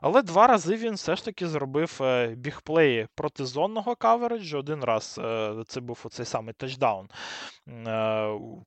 [0.00, 4.58] Але два рази він все ж таки зробив е, бігплеї проти зонного кавереджу.
[4.58, 7.08] Один раз е, це був оцей самий тачдаун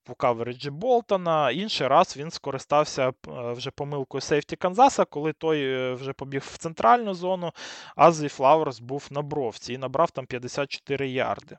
[0.09, 5.93] у кавереджі Болтона, інший раз він скористався вже помилкою помилкою сейфті Канзаса, коли той е,
[5.93, 7.51] вже побіг в центральну зону,
[7.95, 11.57] а Зі Флауерс був на бровці і набрав там 54 ярди.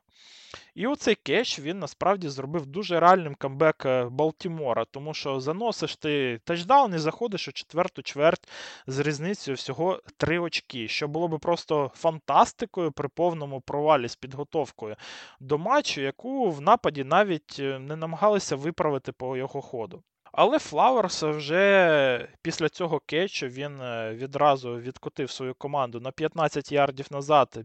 [0.75, 6.39] І оцей catch він насправді зробив дуже реальним камбек е, Балтімора, тому що заносиш ти
[6.43, 8.49] тачдаун і заходиш у четверту чверть
[8.87, 14.95] з різницею всього 3 очки, що було би просто фантастикою при повному провалі з підготовкою
[15.39, 20.03] до матчу, яку в нападі навіть е, не намагалися виправити по його ходу.
[20.37, 27.05] Але Флауерс вже після цього кетчу він е, відразу відкотив свою команду на 15 ярдів
[27.11, 27.59] назад,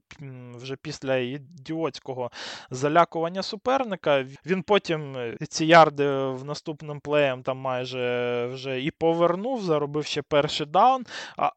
[0.54, 2.30] вже після ідіотського
[2.70, 4.26] залякування суперника.
[4.46, 10.22] Він потім е, ці ярди в наступним плеєм там майже вже і повернув, заробив ще
[10.22, 11.06] перший даун.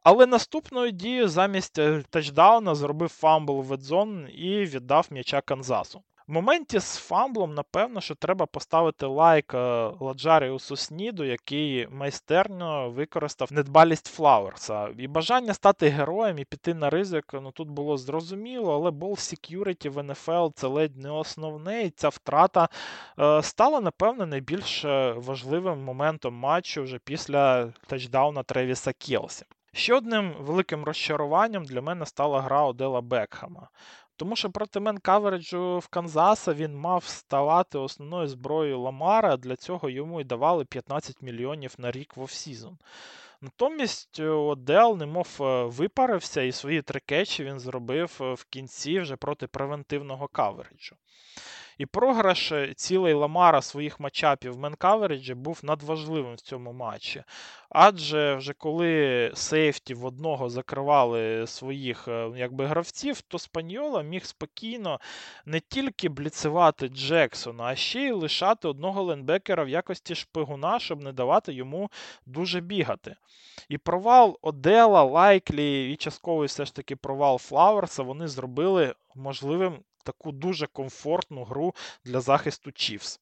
[0.03, 6.01] Але наступною дією замість е, тачдауна зробив fumble в end zone і віддав м'яча Канзасу.
[6.27, 9.57] В моменті з фамблом, напевно, що треба поставити лайк е,
[9.99, 14.89] Ладжаріусу Сніду, який майстерно використав недбалість Флауерса.
[14.97, 19.89] І бажання стати героєм і піти на ризик, ну тут було зрозуміло, але ball security
[19.89, 22.69] в НФЛ це ледь не основне, і ця втрата
[23.19, 29.45] е, стала, напевно, найбільш е, важливим моментом матчу вже після тачдауна Тревіса Келсі.
[29.73, 33.69] Ще одним великим розчаруванням для мене стала гра Одела Бекхама.
[34.17, 40.21] Тому що проти мен-кавереджу в Канзаса він мав ставати основною зброєю Ламара, для цього йому
[40.21, 42.77] і давали 15 мільйонів на рік в offseason.
[43.41, 48.99] Натомість е, Одел, немов е, випарився, і свої три кетчі він зробив е, в кінці
[48.99, 50.95] вже проти превентивного кавереджу.
[51.77, 57.23] І програш е, цілей Ламара своїх матчапів менкавереджі був надважливим в цьому матчі.
[57.69, 64.99] Адже вже коли сейфті в одного закривали своїх е, якби, гравців, то Спаньола міг спокійно
[65.45, 71.11] не тільки бліцувати Джексона, а ще й лишати одного лайнбекера в якості шпигуна, щоб не
[71.11, 71.91] давати йому
[72.25, 73.15] дуже бігати.
[73.69, 80.31] І провал Одела, Лайклі і частковий все ж таки провал Флауерса вони зробили можливим таку
[80.31, 83.19] дуже комфортну гру для захисту Чівс.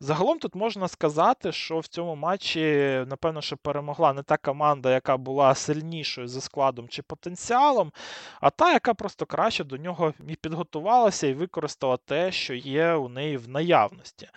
[0.00, 2.60] Загалом тут можна сказати, що в цьому матчі,
[3.06, 7.92] напевно, що перемогла не та команда, яка була сильнішою за складом чи потенціалом,
[8.40, 13.08] а та, яка просто краще до нього і підготувалася і використала те, що є у
[13.08, 14.28] неї в наявності.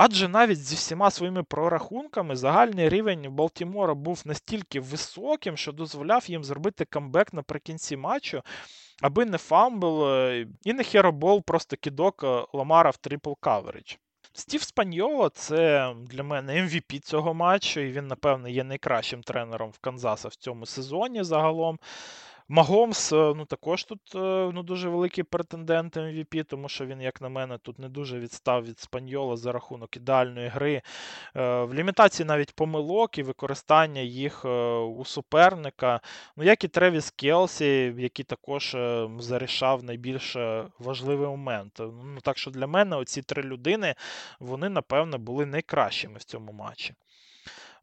[0.00, 6.44] Адже навіть зі всіма своїми прорахунками загальний рівень Балтімора був настільки високим, що дозволяв їм
[6.44, 8.42] зробити камбек наприкінці матчу,
[9.02, 13.94] аби не фамбл е, і не херобол, просто кідок е, Ламара в трипл каверидж.
[14.32, 19.78] Стів Спаньоло це для мене MVP цього матчу, і він, напевно, є найкращим тренером в
[19.78, 21.78] Канзаса в цьому сезоні загалом.
[22.50, 24.18] Магомс, е, ну також тут е,
[24.54, 28.64] ну, дуже великий претендент MVP, тому що він, як на мене, тут не дуже відстав
[28.64, 30.74] від Спаньола за рахунок ідеальної гри.
[30.74, 30.82] Е,
[31.62, 34.44] в лімітації навіть помилок і використання їх
[34.98, 36.00] у суперника.
[36.36, 38.76] Ну, як і Тревіс Келсі, який також
[39.18, 40.36] зарішав найбільш
[40.78, 41.72] важливий момент.
[41.78, 43.94] Ну, Так що для мене оці три людини,
[44.40, 46.94] вони, напевно, були найкращими в цьому матчі.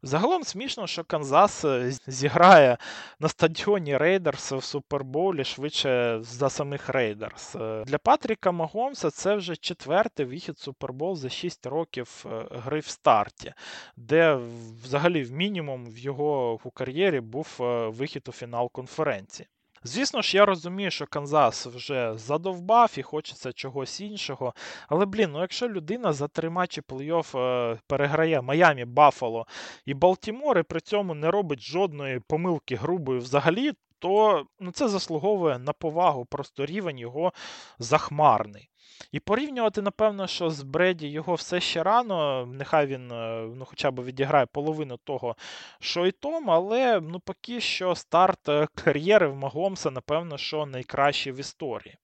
[0.06, 2.78] Загалом смішно, що Канзас е, зіграє
[3.20, 7.56] на стадіоні Рейдерс в Суперболі швидше за самих Рейдерс.
[7.56, 12.86] Е, для Патріка Магомса це вже четвертий вихід Супербол за 6 років е, гри в
[12.86, 13.54] старті,
[13.96, 14.38] де
[14.84, 17.56] взагалі в мінімум в його у кар'єрі був
[17.88, 19.48] вихід у фінал конференції.
[19.86, 24.54] Звісно ж, я розумію, що Канзас вже задовбав і хочеться чогось іншого.
[24.88, 29.46] Але, блін, ну якщо людина за три матчі плей-офф е, переграє Майамі, Баффало
[29.84, 35.58] і Балтімор, і при цьому не робить жодної помилки грубої взагалі, то ну, це заслуговує
[35.58, 37.32] на повагу, просто рівень його
[37.78, 38.68] захмарний.
[39.12, 42.46] І порівнювати, напевно, що з Бреді його все ще рано.
[42.46, 45.36] Нехай він е, ну, хоча б відіграє половину того,
[45.80, 51.32] що і Том, але ну, поки що старт е, кар'єри в Магомса, напевно, що найкращий
[51.32, 51.96] в історії.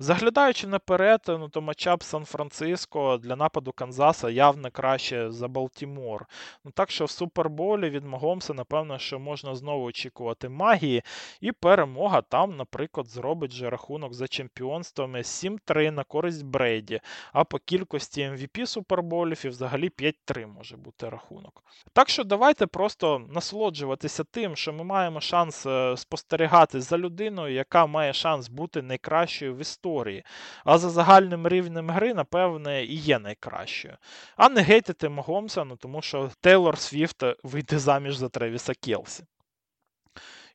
[0.00, 6.26] Заглядаючи наперед, ну то матчап Сан-Франциско для нападу Канзаса явно краще за Балтімор.
[6.64, 11.02] Ну Так що в Суперболі від Магомса, напевно, що можна знову очікувати магії.
[11.40, 17.00] І перемога там, наприклад, зробить же рахунок за чемпіонствами 7-3 на користь Брейді.
[17.32, 21.64] А по кількості MVP суперболів і взагалі 5-3 може бути рахунок.
[21.92, 27.86] Так що давайте просто насолоджуватися тим, що ми маємо шанс е, спостерігати за людиною, яка
[27.86, 30.24] має шанс бути найкращою в історії історії.
[30.64, 33.96] А за загальним рівнем гри, напевне, і є найкращою.
[34.36, 39.24] А не гейтити Магомса, ну тому що Тейлор Свіфт вийде заміж за Тревіса Келсі.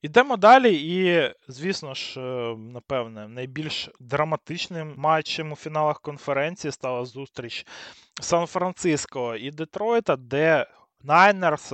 [0.02, 7.66] Ідемо далі, і, звісно ж, е, напевне, найбільш драматичним матчем у фіналах конференції стала зустріч
[8.22, 10.68] Сан-Франциско і Детройта, де
[11.04, 11.66] Niners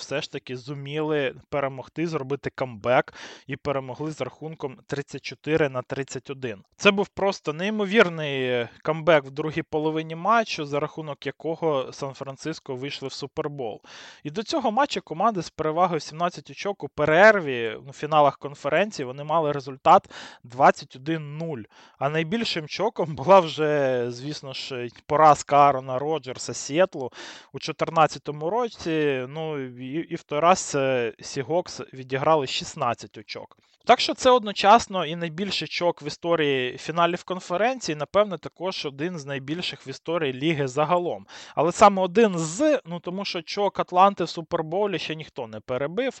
[0.00, 3.14] все ж таки зуміли перемогти, зробити камбек
[3.46, 6.62] і перемогли з рахунком 34 на 31.
[6.76, 13.12] Це був просто неймовірний камбек в другій половині матчу, за рахунок якого Сан-Франциско вийшли в
[13.12, 13.80] Супербол.
[14.22, 19.24] І до цього матчу команди з перевагою 17 очок у перерві у фіналах конференції вони
[19.24, 20.10] мали результат
[20.44, 21.64] 21-0.
[21.98, 27.12] А найбільшим чоком була вже, звісно ж, поразка Арона Роджерса Сіетлу
[27.52, 30.76] у 2014 році році, ну і, і в той раз
[31.20, 33.56] Сігокс відіграли 16 очок.
[33.86, 39.26] Так що це одночасно і найбільший чок в історії фіналів конференції, напевне, також один з
[39.26, 41.26] найбільших в історії ліги загалом.
[41.54, 46.20] Але саме один з, ну тому що чок Атланти в Суперболі ще ніхто не перебив.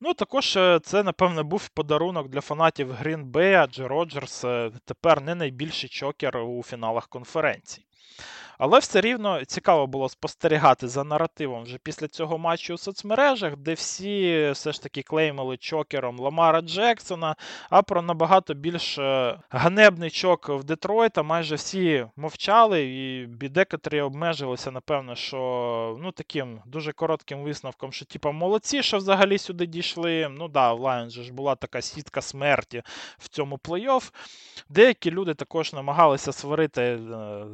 [0.00, 5.34] Ну, також е, це, напевне, був подарунок для фанатів Bay, адже Роджерс е, тепер не
[5.34, 7.86] найбільший чокер у фіналах конференції.
[8.58, 13.74] Але все рівно цікаво було спостерігати за наративом вже після цього матчу у соцмережах, де
[13.74, 17.36] всі все ж таки клеймили чокером Ламара Джексона,
[17.70, 24.70] а про набагато більш е, ганебний чок в Детройта майже всі мовчали, і декотрі обмежилися,
[24.70, 30.28] напевно, що ну таким дуже коротким висновком, що типа молодці, що взагалі сюди дійшли.
[30.30, 32.82] Ну да, в Lions ж була така сітка смерті
[33.18, 34.12] в цьому плей-офф.
[34.68, 36.98] Деякі люди також намагалися сварити е,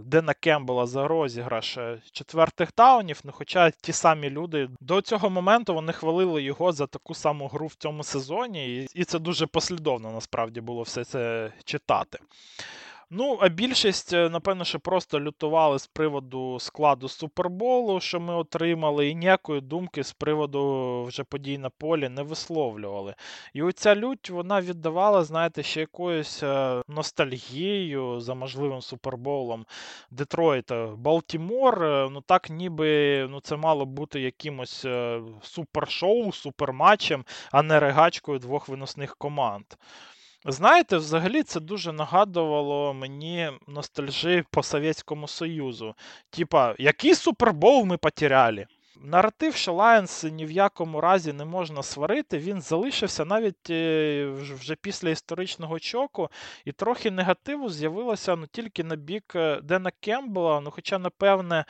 [0.05, 3.21] Дена Кембела за розіграш е, четвертих таунів.
[3.25, 7.67] Ну, хоча ті самі люди до цього моменту вони хвалили його за таку саму гру
[7.67, 12.19] в цьому сезоні, і це дуже послідовно насправді було все це читати.
[13.11, 19.09] Ну, а більшість, е, напевно, що просто лютували з приводу складу Суперболу, що ми отримали,
[19.09, 23.14] і ніякої думки з приводу вже подій на полі не висловлювали.
[23.55, 29.66] І оця лють вона віддавала, знаєте, ще якоюсь е, ностальгією за можливим суперболом
[30.11, 30.87] Детройта.
[30.87, 34.87] Балтімор, е, ну так ніби ну, це мало бути якимось
[35.42, 39.64] супершоу, суперматчем, а не регачкою двох виносних команд.
[40.51, 45.95] Знаєте, взагалі це дуже нагадувало мені ностальжі по Совєтському Союзу.
[46.31, 48.67] Типа, який супербол ми потеряли?
[49.01, 54.27] Наратив, що Lions ні в якому разі не можна сварити, він залишився навіть е,
[54.61, 56.29] вже після історичного чоку,
[56.65, 60.61] і трохи негативу з'явилося ну, тільки на бік е, Дена Кембела.
[60.61, 61.65] Ну, хоча, напевне,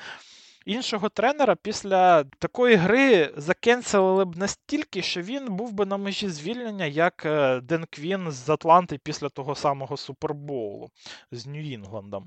[0.67, 6.85] іншого тренера після такої гри закенселили б настільки, що він був би на межі звільнення,
[6.85, 10.91] як е, Ден Квін з Атланти після того самого Супербоулу
[11.31, 12.23] з Нью-Інгландом.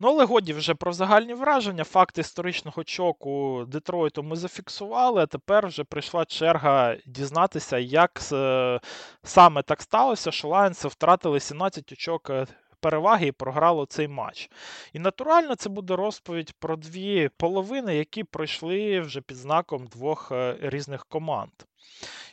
[0.00, 1.84] Ну, але годі вже про загальні враження.
[1.84, 8.20] Факт історичного чоку Детройту ми зафіксували, а тепер вже прийшла черга дізнатися, як
[9.22, 12.46] саме так сталося, що Лайонси втратили 17 очок е,
[12.80, 14.50] переваги і програло цей матч.
[14.92, 20.56] І натурально це буде розповідь про дві половини, які пройшли вже під знаком двох е,
[20.60, 21.52] різних команд.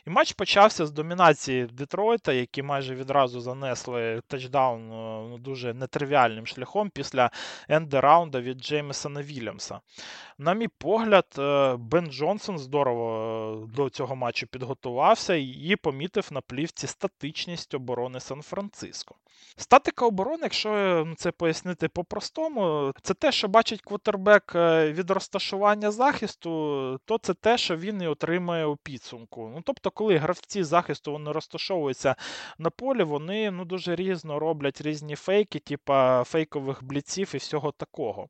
[0.06, 6.46] І матч почався з домінації Детройта, які майже відразу занесли тачдаун е, ну, дуже нетривіальним
[6.46, 7.30] шляхом після
[7.68, 9.80] ендераунда від Джеймесона Вільямса.
[10.38, 16.86] На мій погляд, е, Бен Джонсон здорово до цього матчу підготувався і помітив на плівці
[16.86, 19.14] статичність оборони Сан-Франциско.
[19.56, 20.70] Статика оборони, якщо
[21.06, 26.50] ну, це пояснити по-простому, це те, що бачить квотербек е, від розташування захисту,
[27.04, 29.52] то це те, що він і отримає у підсумку.
[29.54, 32.16] Ну, Тобто, коли гравці захисту вони розташовуються
[32.58, 38.28] на полі, вони ну, дуже різно роблять різні фейки, типа фейкових бліців і всього такого.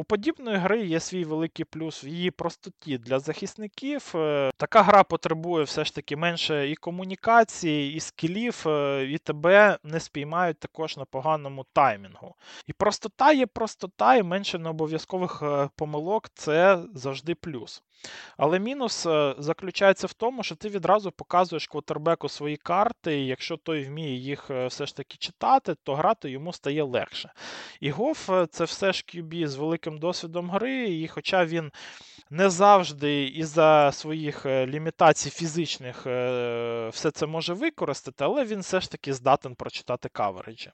[0.00, 4.12] У подібної гри є свій великий плюс в її простоті для захисників.
[4.14, 9.78] Е, така гра потребує все ж таки менше і комунікації, і скілів, е, і тебе
[9.84, 12.34] не спіймають також на поганому таймінгу.
[12.66, 17.82] І простота є простота, і менше необов'язкових е, помилок це завжди плюс.
[18.36, 19.06] Але мінус
[19.38, 24.50] заключається в тому, що ти відразу показуєш квотербеку свої карти, і якщо той вміє їх
[24.50, 27.32] все ж таки читати, то грати йому стає легше.
[27.80, 31.72] І Гоф це все ж QB з великим великим досвідом гри, і хоча він
[32.30, 38.80] не завжди із-за своїх е, лімітацій фізичних е, все це може використати, але він все
[38.80, 40.70] ж таки здатен прочитати кавереджі.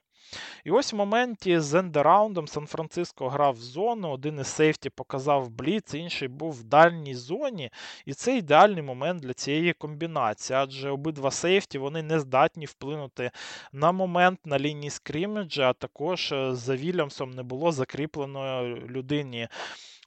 [0.63, 5.93] І ось в моменті з ендераундом Сан-Франциско грав в зону, один із сейфті показав бліц,
[5.93, 7.69] інший був в дальній зоні.
[8.05, 13.31] І це ідеальний момент для цієї комбінації, адже обидва сейфті вони не здатні вплинути
[13.71, 19.47] на момент на лінії скрімеджа, а також е, за Вільямсом не було закріпленої людині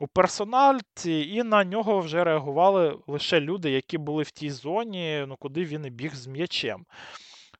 [0.00, 5.36] у персональці, і на нього вже реагували лише люди, які були в тій зоні, ну
[5.38, 6.84] куди він і біг з м'ячем.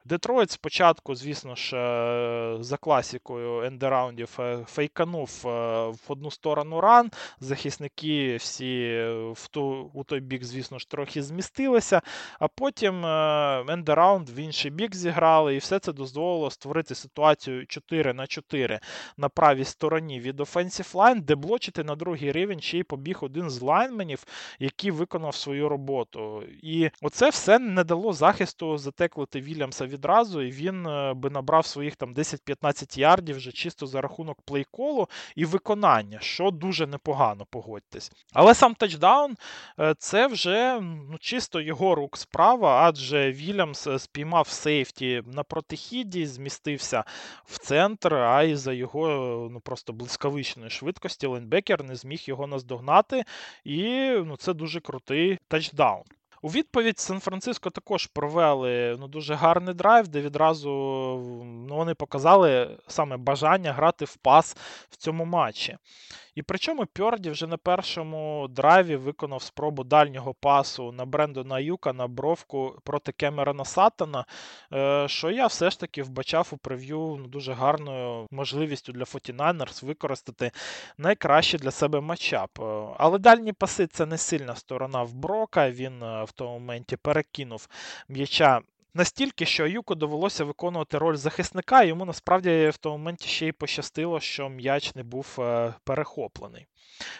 [0.04, 5.48] Детройт спочатку, звісно ж, е, за класікою ендераундів е, фейканув е,
[5.88, 7.10] в одну сторону ран.
[7.40, 12.02] Захисники всі в ту, у той бік, звісно ж, трохи змістилися,
[12.38, 13.06] а потім
[13.70, 18.80] ендераунд в інший бік зіграли, і все це дозволило створити ситуацію 4 на 4
[19.16, 23.50] на правій стороні від Offensive Line, де блочити на другий рівень ще й побіг один
[23.50, 24.24] з лайнменів,
[24.58, 26.42] який виконав свою роботу.
[26.62, 31.96] І оце все не дало захисту затеклити Вільямса відразу, і він е, би набрав своїх
[31.96, 38.12] там 10-15 ярдів вже чисто за рахунок плейколу і виконання, що дуже непогано, погодьтесь.
[38.32, 39.36] Але сам тачдаун
[39.80, 46.26] е, це вже ну, чисто його рук справа, адже Вільямс е, спіймав сейфті на протихіді,
[46.26, 47.04] змістився
[47.44, 49.08] в центр, а й за його
[49.52, 53.24] ну, просто блискавичної швидкості Ленбекер не зміг його наздогнати.
[53.64, 53.82] І
[54.26, 56.04] ну, це дуже крутий тачдаун.
[56.42, 60.70] У відповідь Сан-Франциско також провели ну, дуже гарний драйв, де відразу
[61.68, 64.56] ну, вони показали саме бажання грати в пас
[64.90, 65.76] в цьому матчі.
[66.34, 72.06] І причому Пьорді вже на першому драйві виконав спробу дальнього пасу на Брендона Юка на
[72.06, 74.24] бровку проти Кемерона Саттона,
[74.72, 79.84] е, що я все ж таки вбачав у прев'ю ну, дуже гарною можливістю для 49ers
[79.84, 80.50] використати
[80.98, 82.50] найкраще для себе матчап.
[82.60, 85.70] Е, але дальні паси це не сильна сторона в Брока.
[85.70, 87.68] Він е, в тому моменті перекинув
[88.08, 88.60] м'яча
[88.94, 93.52] Настільки, що Аюку довелося виконувати роль захисника, і йому насправді в тому моменті ще й
[93.52, 96.66] пощастило, що м'яч не був е, перехоплений.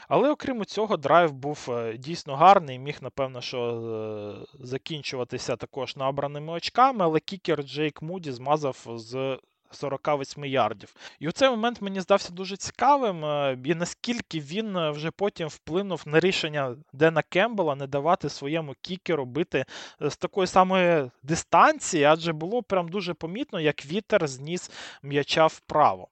[0.09, 6.53] Але окрім цього, драйв був е, дійсно гарний, міг, напевно, що е, закінчуватися також набраними
[6.53, 9.39] очками, але кікер Джейк Муді змазав з
[9.71, 10.95] 48 ярдів.
[11.21, 15.49] І у цей момент мені здався дуже цікавим, е, і наскільки він е, вже потім
[15.49, 19.64] вплинув на рішення Дена Кембела не давати своєму кікеру бити
[20.03, 24.71] е, з такої самої дистанції, адже було прям дуже помітно, як вітер зніс
[25.03, 26.09] м'яча вправо.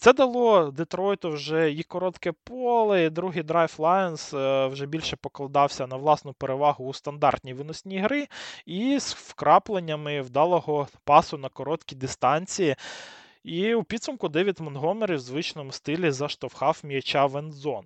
[0.00, 5.86] Це дало Детройту вже і коротке поле, і другий драйв Lions е, вже більше покладався
[5.86, 8.28] на власну перевагу у стандартній виносній гри
[8.66, 12.76] і з вкрапленнями вдалого пасу на короткі дистанції.
[13.44, 17.84] І у підсумку Девід Монгомері в звичному стилі заштовхав м'яча в ендзон.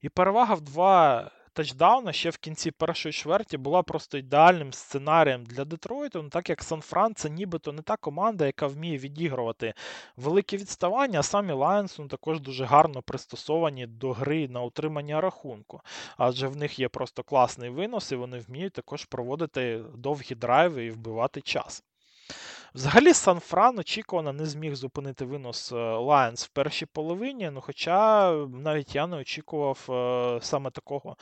[0.00, 5.64] І перевага в два тачдауна ще в кінці першої чверті була просто ідеальним сценарієм для
[5.64, 9.74] Детройту, ну, так як Сан-Фран це нібито не та команда, яка вміє відігрувати
[10.16, 15.80] великі відставання, а самі Lions ну, також дуже гарно пристосовані до гри на утримання рахунку.
[16.16, 20.90] Адже в них є просто класний винос, і вони вміють також проводити довгі драйви і
[20.90, 21.84] вбивати час.
[22.74, 29.06] Взагалі, Сан-Фран очікувано не зміг зупинити винос Lions в першій половині, ну хоча навіть я
[29.06, 31.16] не очікував е, саме такого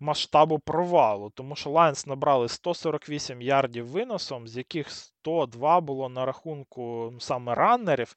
[0.00, 7.12] масштабу провалу, тому що Lions набрали 148 ярдів виносом, з яких 102 було на рахунку
[7.18, 8.16] саме раннерів,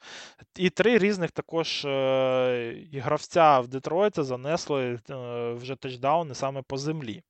[0.55, 7.23] і три різних також е, гравця в Детройта занесли е, вже тачдауни саме по землі.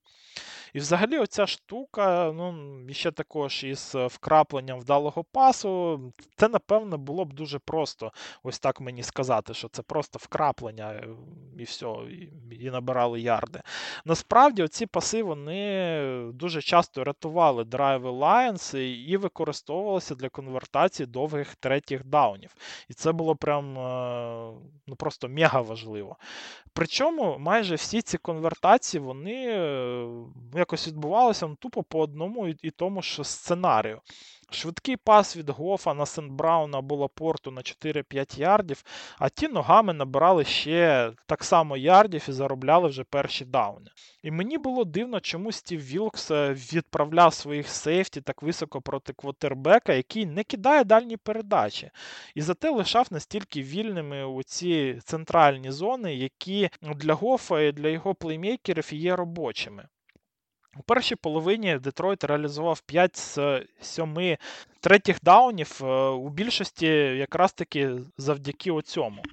[0.73, 5.99] І взагалі оця штука, ну, ще також із е, вкрапленням вдалого пасу,
[6.35, 8.11] це, напевно, було б дуже просто
[8.43, 11.07] ось так мені сказати, що це просто вкраплення е,
[11.59, 11.95] і все,
[12.51, 13.61] і, набирали ярди.
[14.05, 22.05] Насправді, оці паси вони дуже часто рятували драйви Lions і використовувалися для конвертації довгих третіх
[22.05, 22.55] даунів.
[22.89, 24.53] І це було прям е,
[24.87, 26.17] ну, просто мега важливо.
[26.73, 29.47] Причому майже всі ці конвертації вони
[30.59, 34.01] якось відбувалося ну, тупо по одному і, і тому ж сценарію.
[34.51, 38.83] Швидкий пас від Гофа на Сент-Брауна або Лапорту на 4-5 ярдів,
[39.19, 43.91] а ті ногами набирали ще так само ярдів і заробляли вже перші дауни.
[44.23, 49.93] І мені було дивно, чому Стів Вілкс е, відправляв своїх сейфті так високо проти квотербека,
[49.93, 51.91] який не кидає дальні передачі.
[52.35, 58.15] І зате лишав настільки вільними у ці центральні зони, які для Гофа і для його
[58.15, 59.87] плеймейкерів є робочими.
[60.79, 63.39] У першій половині Детройт реалізував 5 з
[63.81, 64.37] 7
[64.79, 69.23] третіх даунів е, у більшості якраз таки завдяки оцьому.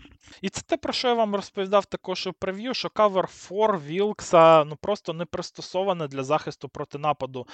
[0.42, 4.64] І це те, про що я вам розповідав також у прев'ю, що Cover 4 Вілкса
[4.64, 7.46] ну, просто не пристосоване для захисту проти нападу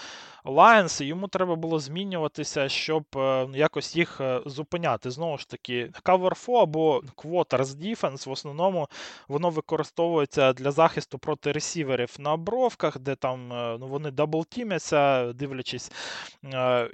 [0.44, 5.10] Lions, і йому треба було змінюватися, щоб е, якось їх е, зупиняти.
[5.10, 8.88] Знову ж таки, Cover 4 або Quarters Defense в основному
[9.28, 15.92] воно використовується для захисту проти ресіверів на обровках, де там е, ну, вони даблтімяться, дивлячись,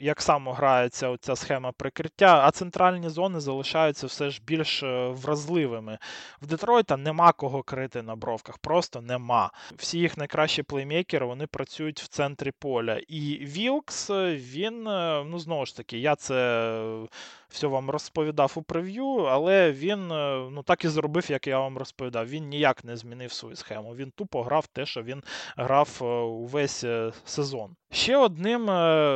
[0.01, 5.99] як само грається оця схема прикриття, а центральні зони залишаються все ж більш вразливими важливими.
[6.43, 9.51] В Детройта нема кого крити на бровках, просто нема.
[9.77, 13.01] Всі їх найкращі плеймейкери вони працюють в центрі поля.
[13.09, 16.37] І Вілкс, він, е, ну знову ж таки, я це
[17.49, 21.79] все вам розповідав у прев'ю, але він е, ну так і зробив, як я вам
[21.79, 22.29] розповідав.
[22.29, 23.95] Він ніяк не змінив свою схему.
[23.95, 25.23] Він тупо грав те, що він
[25.57, 27.77] грав е, увесь е, сезон.
[27.91, 28.67] Ще одним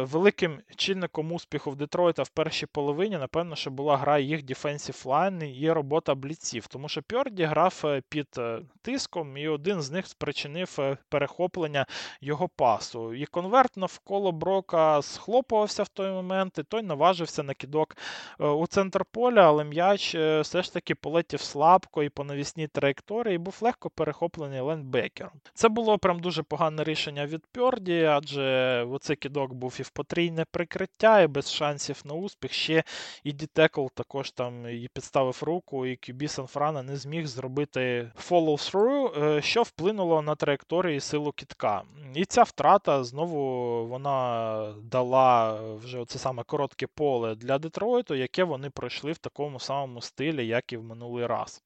[0.06, 5.44] великим чинником успіху в Детройта в першій половині, напевно, що була гра їх Defensive Line
[5.44, 8.40] і робота бліців, тому що Пьорді грав під
[8.82, 11.86] тиском, і один з них спричинив перехоплення
[12.20, 13.14] його пасу.
[13.14, 17.96] І конверт навколо Брока схлопувався в той момент, і той наважився на кидок
[18.40, 22.68] Е, у центр поля, але м'яч е, все ж таки полетів слабко і по навісній
[22.68, 25.32] траєкторії, і був легко перехоплений лендбекером.
[25.54, 30.44] Це було прям дуже погане рішення від Пьорді, адже оцей кидок був і в потрійне
[30.50, 32.52] прикриття, і без шансів на успіх.
[32.52, 32.82] Ще
[33.24, 39.42] і Дітекл також там і підставив руку, і QB Санфрана не зміг зробити follow-through, е,
[39.42, 41.82] що вплинуло на траєкторію і силу кітка.
[42.14, 48.44] І ця втрата знову вона дала вже оце саме коротке поле для Детройта світу, яке
[48.44, 51.62] вони пройшли в такому самому стилі, як і в минулий раз.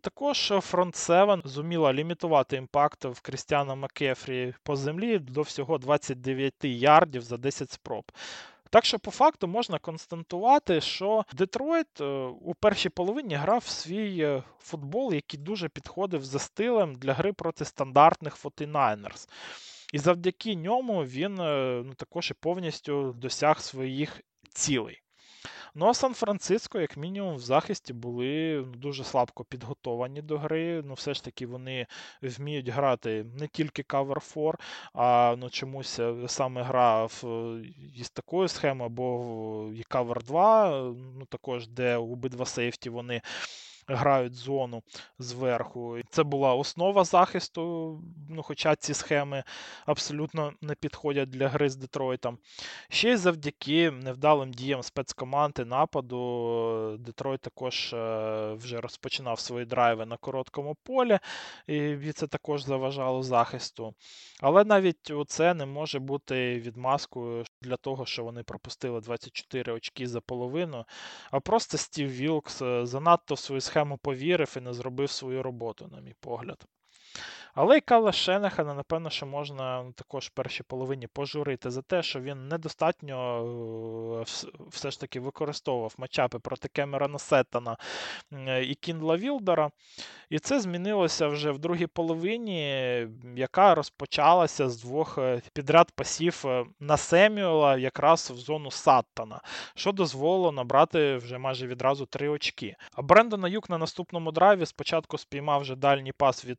[0.00, 7.22] Також Front 7 зуміла лімітувати імпакт в Крістіана Макефрі по землі до всього 29 ярдів
[7.22, 8.04] за 10 спроб.
[8.70, 12.04] Так що, по факту, можна констатувати, що Детройт е,
[12.40, 17.64] у першій половині грав свій е, футбол, який дуже підходив за стилем для гри проти
[17.64, 19.28] стандартних 49ers.
[19.92, 25.02] І завдяки ньому він е, ну, також і повністю досяг своїх цілей.
[25.74, 30.82] Ну а Сан-Франциско, як мінімум, в захисті були ну, дуже слабко підготовані до гри.
[30.86, 31.86] Ну, все ж таки вони
[32.22, 34.52] вміють грати не тільки Cover 4,
[34.94, 37.24] а ну, чомусь е, саме гра в,
[37.94, 40.82] із такою схемою, або і Cover 2,
[41.18, 43.22] ну також, де обидва сейфті вони
[43.88, 44.82] грають зону
[45.18, 45.96] зверху.
[46.10, 47.62] Це була основа захисту,
[48.30, 49.44] ну, хоча ці схеми
[49.86, 52.38] абсолютно не підходять для гри з Детройтом.
[52.90, 60.16] Ще й завдяки невдалим діям спецкоманди нападу, Детройт також е, вже розпочинав свої драйви на
[60.16, 61.18] короткому полі,
[61.66, 63.94] і це також заважало захисту.
[64.40, 70.20] Але навіть це не може бути відмазкою для того, що вони пропустили 24 очки за
[70.20, 70.84] половину,
[71.30, 75.88] а просто Стів Вілкс е, занадто в свою схему повірив і не зробив свою роботу,
[75.92, 76.66] на мій погляд.
[77.60, 82.02] Але й Кала Шенехана, напевно, що можна ну, також в першій половині пожурити за те,
[82.02, 83.44] що він недостатньо
[84.20, 84.24] е,
[84.68, 87.76] все ж таки використовував матчапи проти Кемерона Сеттона
[88.62, 89.70] і Кіндла Вілдера.
[90.30, 92.62] І це змінилося вже в другій половині,
[93.36, 99.40] яка розпочалася з двох е, підряд пасів е, на Семюела якраз в зону Саттона,
[99.74, 102.76] що дозволило набрати вже майже відразу три очки.
[102.92, 106.58] А Брендон Аюк на наступному драйві спочатку спіймав вже дальній пас від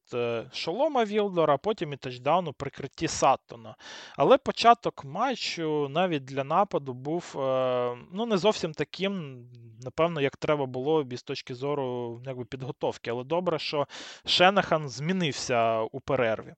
[0.53, 3.75] Шолома Вілдора, потім і тачдаун у прикритті Саттона.
[4.17, 9.43] Але початок матчу навіть для нападу був е, ну, не зовсім таким,
[9.83, 13.09] напевно, як треба було з точки зору якби, підготовки.
[13.11, 13.87] Але добре, що
[14.25, 16.53] Шенахан змінився у перерві.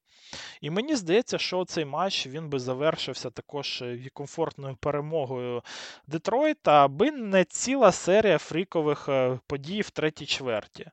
[0.61, 5.61] І мені здається, що цей матч він би завершився також е, комфортною перемогою
[6.07, 10.91] Детройта, аби не ціла серія фрікових е, подій в третій чверті.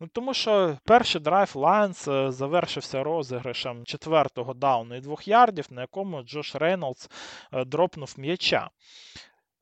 [0.00, 5.80] Ну, Тому що перший драйв Лайнс е, завершився розіграшем четвертого дауну і двох ярдів, на
[5.80, 7.10] якому Джош Рейнолдс
[7.52, 8.70] дропнув м'яча.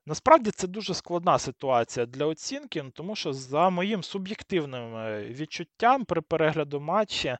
[0.06, 6.04] Насправді це дуже складна ситуація для оцінки, ну, тому що, за моїм суб'єктивним е, відчуттям
[6.04, 7.36] при перегляду матчі,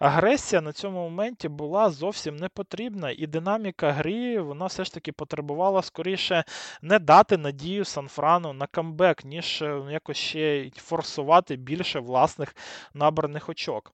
[0.00, 5.12] агресія на цьому моменті була зовсім не потрібна, і динаміка грі вона все ж таки
[5.12, 6.44] потребувала скоріше
[6.82, 12.56] не дати надію Санфрану на камбек, ніж е, ну, якось ще форсувати більше власних
[12.94, 13.92] набраних очок.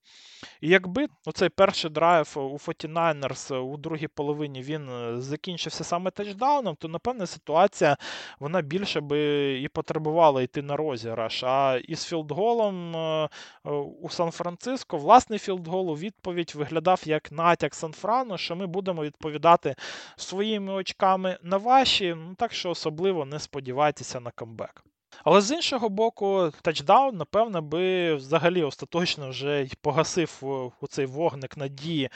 [0.60, 6.76] І якби оцей перший драйв у 49ers у другій половині він е, закінчився саме тачдауном,
[6.76, 7.96] то напевне ситуація
[8.38, 9.18] вона більше би
[9.60, 11.44] і потребувала йти на розіграш.
[11.44, 13.28] А із філдголом е,
[13.66, 13.70] е,
[14.02, 19.74] у Сан-Франциско власний філдгол у відповідь виглядав як натяк Сан-Франу, що ми будемо відповідати
[20.16, 24.84] своїми очками на ваші, ну так що особливо не сподівайтеся на камбек.
[25.24, 30.38] Але з іншого боку, тачдаун, напевно, би взагалі остаточно вже й погасив
[30.80, 32.10] у цей вогник надії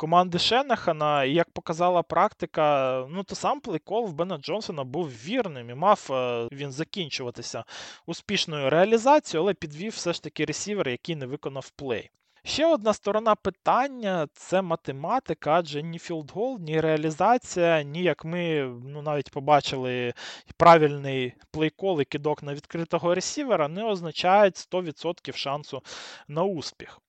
[0.00, 1.24] команди Шенахана.
[1.24, 6.48] Як показала практика, ну то сам плейкол в Бена Джонсона був вірним і мав е,
[6.52, 7.64] він закінчуватися
[8.06, 12.10] успішною реалізацією, але підвів все ж таки ресівер, який не виконав плей.
[12.44, 19.02] Ще одна сторона питання це математика, адже ні філдгол, ні реалізація, ні як ми ну,
[19.02, 20.14] навіть побачили
[20.56, 25.82] правильний плейкол і кидок на відкритого ресівера, не означають 100% шансу
[26.28, 27.00] на успіх.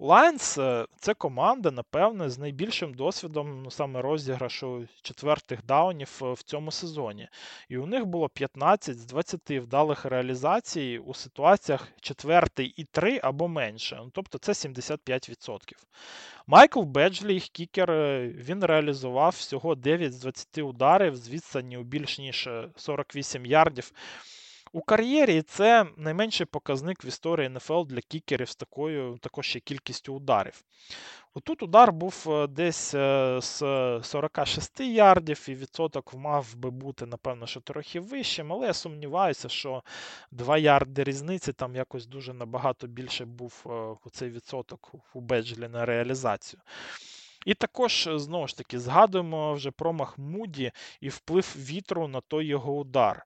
[0.00, 6.42] Lions е, це команда, напевне, з найбільшим досвідом ну, саме розіграшу четвертих даунів е, в
[6.42, 7.28] цьому сезоні.
[7.68, 13.48] І у них було 15 з 20 вдалих реалізацій у ситуаціях четвертий і 3 або
[13.48, 13.96] менше.
[14.00, 15.58] Ну, Тобто це 75%.
[16.46, 21.82] Майкл Беджлі, їх кікер, е, він реалізував всього 9 з 20 ударів з відстані у
[21.82, 23.92] більш ніж 48 ярдів.
[24.74, 30.14] У кар'єрі це найменший показник в історії НФЛ для кікерів з такою також ще кількістю
[30.14, 30.64] ударів.
[31.34, 33.58] Отут удар був е, десь е, з
[34.02, 39.82] 46 ярдів, і відсоток мав би бути, напевно, що трохи вищим, але я сумніваюся, що
[40.30, 45.84] 2 ярди різниці там якось дуже набагато більше був е, цей відсоток у Беджлі на
[45.84, 46.60] реалізацію.
[47.46, 52.76] І також, знову ж таки, згадуємо вже промах Муді і вплив вітру на той його
[52.76, 53.24] удар.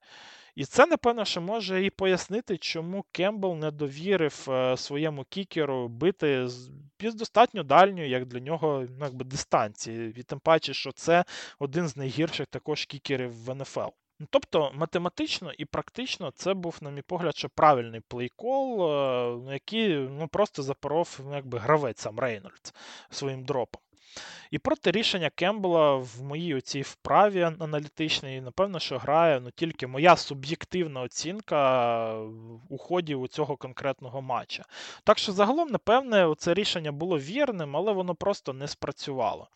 [0.57, 6.47] І це, напевно, що може і пояснити, чому Кембл не довірив е, своєму кікеру бити
[6.47, 6.69] з
[7.13, 10.13] достатньо дальньої, як для нього, ну, якби дистанції.
[10.17, 11.25] І тим паче, що це
[11.59, 13.89] один з найгірших також кікерів в НФЛ.
[14.19, 18.91] Ну, тобто математично і практично це був, на мій погляд, що правильний плейкол,
[19.49, 22.73] е, який ну, просто запоров ну, якби гравець сам Рейнольдс
[23.09, 23.81] своїм дропом.
[24.51, 30.15] І проти рішення Кембла в моїй оцій вправі аналітичній, напевно, що грає ну, тільки моя
[30.15, 32.19] суб'єктивна оцінка
[32.69, 34.65] у ході у цього конкретного матча.
[35.03, 39.47] Так що, загалом, напевне, це рішення було вірним, але воно просто не спрацювало.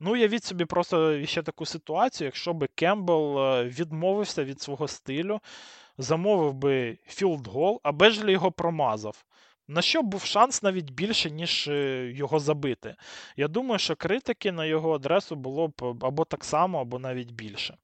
[0.00, 5.40] Ну, уявіть собі просто ще таку ситуацію, якщо би Кембл е, відмовився від свого стилю,
[5.98, 9.24] замовив би філдгол, а Беджлі його промазав
[9.70, 12.96] на що був шанс навіть більше, ніж е, його забити.
[13.36, 17.76] Я думаю, що критики на його адресу було б або так само, або навіть більше.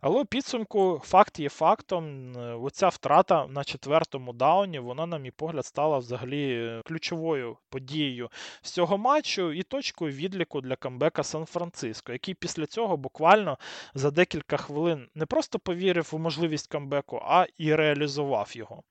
[0.00, 2.32] Але у підсумку факт є фактом.
[2.36, 8.30] Е, оця втрата на четвертому дауні, вона, на мій погляд, стала взагалі е, ключовою подією
[8.62, 13.58] з цього матчу і точкою відліку для камбека Сан-Франциско, який після цього буквально
[13.94, 18.82] за декілька хвилин не просто повірив у можливість камбеку, а і реалізував його.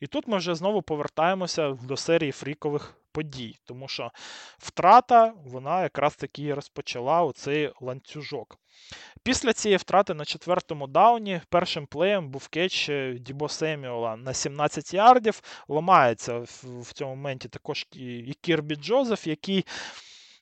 [0.00, 4.10] І тут ми вже знову повертаємося до серії фрікових подій, тому що
[4.58, 8.58] втрата, вона якраз таки розпочала оцей ланцюжок.
[9.22, 14.94] Після цієї втрати на четвертому дауні першим плеєм був кетч е, Дібо Семіола на 17
[14.94, 15.42] ярдів.
[15.68, 19.66] Ламається в цьому моменті також і Кірбі Джозеф, який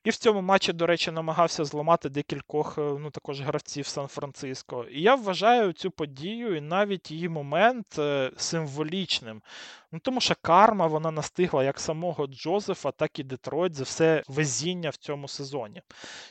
[0.07, 4.85] і в цьому матчі, до речі, намагався зламати декількох е, ну, також гравців Сан-Франциско.
[4.85, 9.43] І я вважаю цю подію і навіть її момент е, символічним.
[9.93, 14.91] Ну, Тому що карма вона настигла як самого Джозефа, так і Детройт за все везіння
[14.91, 15.83] в цьому сезоні.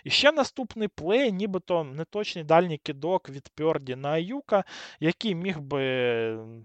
[0.03, 4.63] І ще наступний плей, нібито неточний дальній кидок від Пьорді на Аюка,
[4.99, 5.81] який міг би,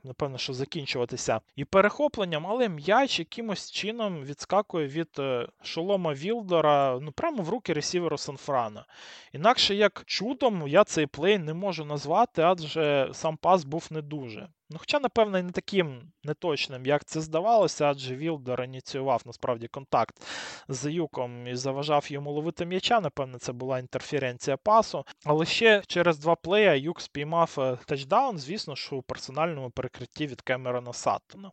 [0.05, 7.13] напевно, що закінчуватися і перехопленням, але м'яч якимось чином відскакує від е, шолома Вілдора ну,
[7.13, 8.85] прямо в руки ресіверу Санфрана.
[9.33, 14.49] Інакше як чудом я цей плей не можу назвати, адже сам пас був не дуже.
[14.73, 20.23] Ну, Хоча, напевно, не таким неточним, як це здавалося, адже Вілдер ініціював насправді контакт
[20.69, 23.01] з Аюком і заважав йому ловити м'яча.
[23.01, 25.05] Напевно, це була інтерференція пасу.
[25.25, 30.41] Але ще через два плея Аюк спіймав е, тачдаун, звісно, що у персональному перекритті від
[30.41, 31.53] Кемерона Саттона.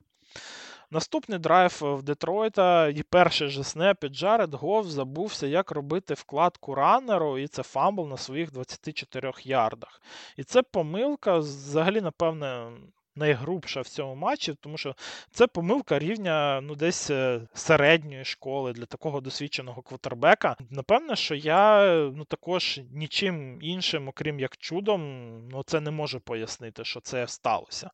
[0.91, 6.76] Наступний драйв в Детройта і перший же снеп, і Джаред Гов забувся, як робити вкладку
[6.76, 10.01] раннеру, і це фамбл на своїх 24 ярдах.
[10.38, 12.72] І це помилка, взагалі, напевне,
[13.18, 14.95] найгрубша в цьому матчі, тому що
[15.32, 20.55] це помилка рівня ну, десь е, середньої школи для такого досвідченого квотербека.
[20.70, 25.01] Напевне, що я ну, також нічим іншим, окрім як чудом,
[25.49, 27.91] ну, це не можу пояснити, що це сталося.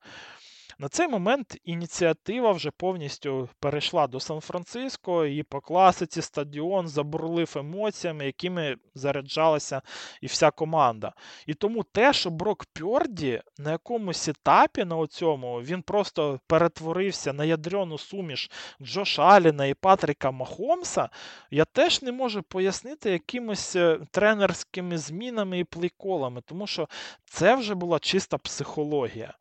[0.83, 8.25] На цей момент ініціатива вже повністю перейшла до Сан-Франциско, і по класиці стадіон забурлив емоціями,
[8.25, 9.81] якими заряджалася
[10.21, 11.13] і вся команда.
[11.47, 17.45] І тому те, що Брок Пьорді на якомусь етапі на цьому він просто перетворився на
[17.45, 21.09] ядрену суміш Джоша Аліна і Патріка Махомса,
[21.51, 26.89] я теж не можу пояснити якимось е, тренерськими змінами і плейколами, тому що
[27.25, 29.33] це вже була чиста психологія.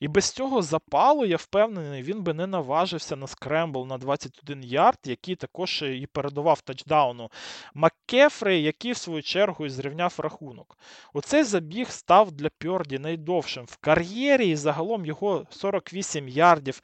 [0.00, 4.98] І без цього запалу, я впевнений, він би не наважився на скрембл на 21 ярд,
[5.04, 7.30] який також і передавав тачдауну
[7.74, 10.78] Маккефри, який, в свою чергу, і зрівняв рахунок.
[11.12, 16.82] Оцей забіг став для Пьорді найдовшим в кар'єрі, і загалом його 48 ярдів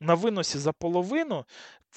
[0.00, 1.44] на виносі за половину.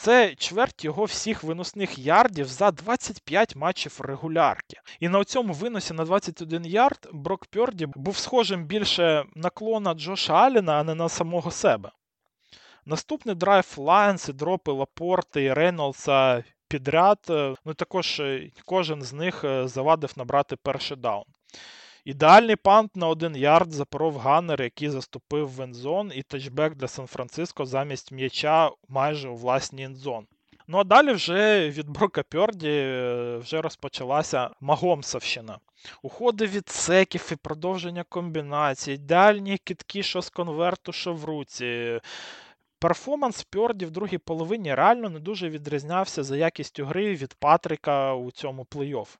[0.01, 4.77] Це чверть його всіх виносних ярдів за 25 матчів регулярки.
[4.99, 10.33] І на цьому виносі на 21 ярд Брок Пьорді був схожим більше на клона Джоша
[10.33, 11.91] Аллена, а не на самого себе.
[12.85, 17.19] Наступний драйв Лайонс і дропи Лапорти і Рейнолдса підряд.
[17.29, 21.25] Е, ну також е, кожен з них е, завадив набрати перший даун.
[22.05, 27.65] Ідеальний пант на один ярд запоров Ганнер, який заступив в ендзон, і тачбек для Сан-Франциско
[27.65, 30.27] замість м'яча майже у власній ендзон.
[30.67, 35.59] Ну а далі вже від Брока Пьорді е, вже розпочалася Магомсовщина.
[36.01, 41.99] Уходи від секів і продовження комбінацій, ідеальні китки, що з конверту, що в руці.
[42.79, 48.31] Перформанс Пьорді в другій половині реально не дуже відрізнявся за якістю гри від Патрика у
[48.31, 49.17] цьому плей-офф.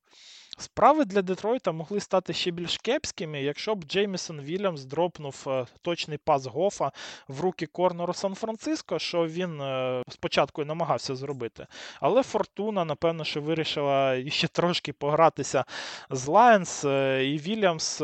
[0.60, 6.18] Справи для Детройта могли стати ще більш кепськими, якщо б Джеймісон Вільямс дропнув е, точний
[6.18, 6.92] пас Гофа
[7.28, 11.68] в руки Корнеру Сан-Франциско, що він е, спочатку і намагався зробити.
[12.02, 15.66] Але Фортуна, напевно, що вирішила ще трошки погратися
[16.10, 18.02] з Лайонс, е, і Вільямс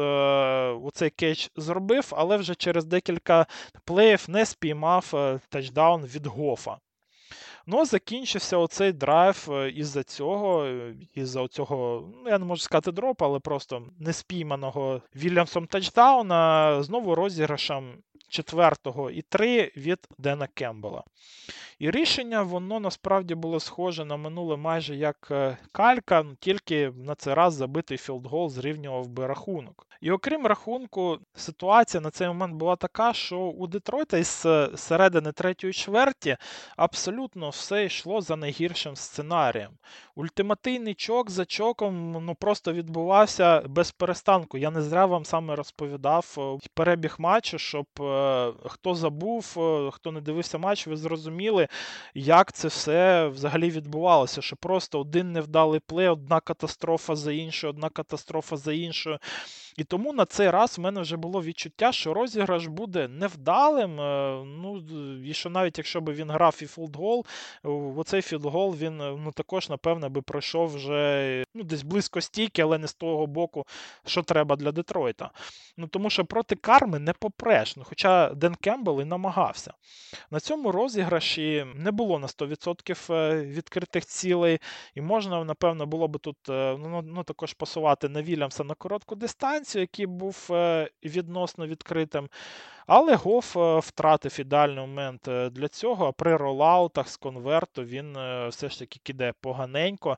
[0.78, 3.46] у цей кетч зробив, але вже через декілька
[3.86, 6.78] плеїв не спіймав тачдаун від Гофа.
[7.68, 12.92] Ну, закінчився оцей драйв е, із-за цього, е, із-за цього, ну я не можу сказати
[12.92, 17.94] дроп, але просто неспійманого Вільямсом тачдауна, знову розіграшем
[18.30, 21.04] четвертого і три від Дена Кембела.
[21.80, 27.34] І рішення воно насправді було схоже на минуле майже як е, калька, тільки на цей
[27.34, 29.88] раз забитий філдгол зрівнював би рахунок.
[30.02, 35.74] І окрім рахунку, ситуація на цей момент була така, що у Детройта із середини третьої
[35.74, 36.38] чверті
[36.78, 39.72] абсолютно все йшло за найгіршим сценарієм.
[40.16, 44.58] Ультимативний чок за чоком ну просто відбувався без перестанку.
[44.58, 50.12] Я не зря вам саме розповідав е, перебіг матчу, щоб е, хто забув, е, хто
[50.12, 51.68] не дивився матч, ви зрозуміли,
[52.14, 54.42] як це все взагалі відбувалося.
[54.42, 59.20] Що просто один невдалий плей, одна катастрофа за іншою, одна катастрофа за іншою.
[59.78, 64.00] І тому на цей раз в мене вже було відчуття, що розіграш буде невдалим.
[64.00, 64.84] Е, ну,
[65.26, 67.26] І що навіть якщо б він грав і філдгол,
[67.98, 72.88] оцей філдгол він ну, також, напевне, би пройшов вже ну, десь близько стійки, але не
[72.88, 73.66] з того боку,
[74.06, 75.32] що треба для Детройта.
[75.78, 77.76] Ну, Тому що проти карми не попреш.
[77.76, 79.74] Ну, Хоча Ден Кембл і намагався.
[80.32, 84.60] На цьому розіграші не було на 100% е, відкритих цілей,
[84.96, 89.16] і можна, напевно, було би тут е, ну, ну, також пасувати на Вільямса на коротку
[89.16, 92.30] дистанцію, який був е, відносно відкритим.
[92.88, 93.58] Але Гоф
[93.88, 98.12] втратив ідеальний момент для цього, при ролаутах з конверту він
[98.50, 100.18] все ж таки кидає поганенько,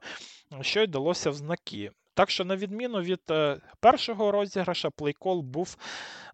[0.62, 1.92] що й далося в знаки.
[2.18, 5.78] Так що, на відміну від е, першого розіграша, плейкол був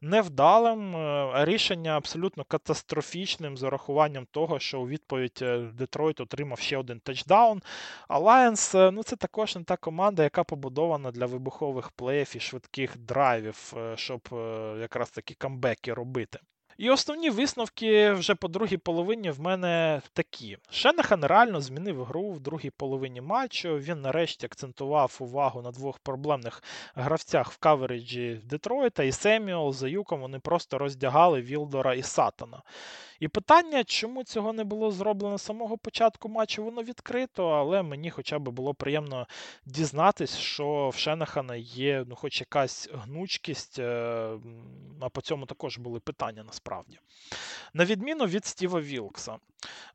[0.01, 0.95] невдалим,
[1.33, 7.61] рішення абсолютно катастрофічним з урахуванням того, що у відповідь е, Детройт отримав ще один тачдаун.
[8.07, 13.73] Алайенс ну, це також не та команда, яка побудована для вибухових плеїв і швидких драйвів,
[13.77, 14.21] е, щоб
[14.79, 16.39] якраз такі камбеки робити.
[16.77, 20.57] І основні висновки вже по другій половині в мене такі.
[20.69, 23.77] Шенахан реально змінив гру в другій половині матчу.
[23.77, 26.63] Він нарешті акцентував увагу на двох проблемних
[26.95, 32.61] гравцях в кавереджі Детройта і Семюел за юком вони просто роздягали Вілдора і Сатана.
[33.19, 38.09] І питання, чому цього не було зроблено з самого початку матчу, воно відкрито, але мені
[38.09, 39.27] хоча б було приємно
[39.65, 44.29] дізнатись, що в Шенахана є ну, хоч якась гнучкість, е,
[45.01, 46.62] а по цьому також були питання насправді.
[47.73, 49.37] На відміну від Стіва Вілкса.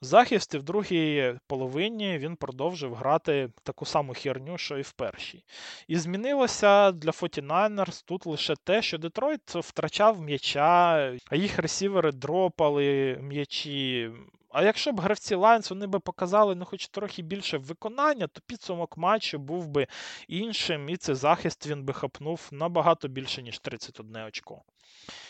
[0.03, 5.45] В захисті в другій половині він продовжив грати таку саму херню, що і в першій.
[5.89, 13.19] І змінилося для 49ers тут лише те, що Детройт втрачав м'яча, а їх ресівери дропали
[13.23, 14.11] м'ячі.
[14.51, 18.97] А якщо б гравці Лайнс вони би показали ну, хоч трохи більше виконання, то підсумок
[18.97, 19.87] матчу був би
[20.29, 24.63] іншим, і цей захист він би хапнув набагато більше, ніж 31 очко.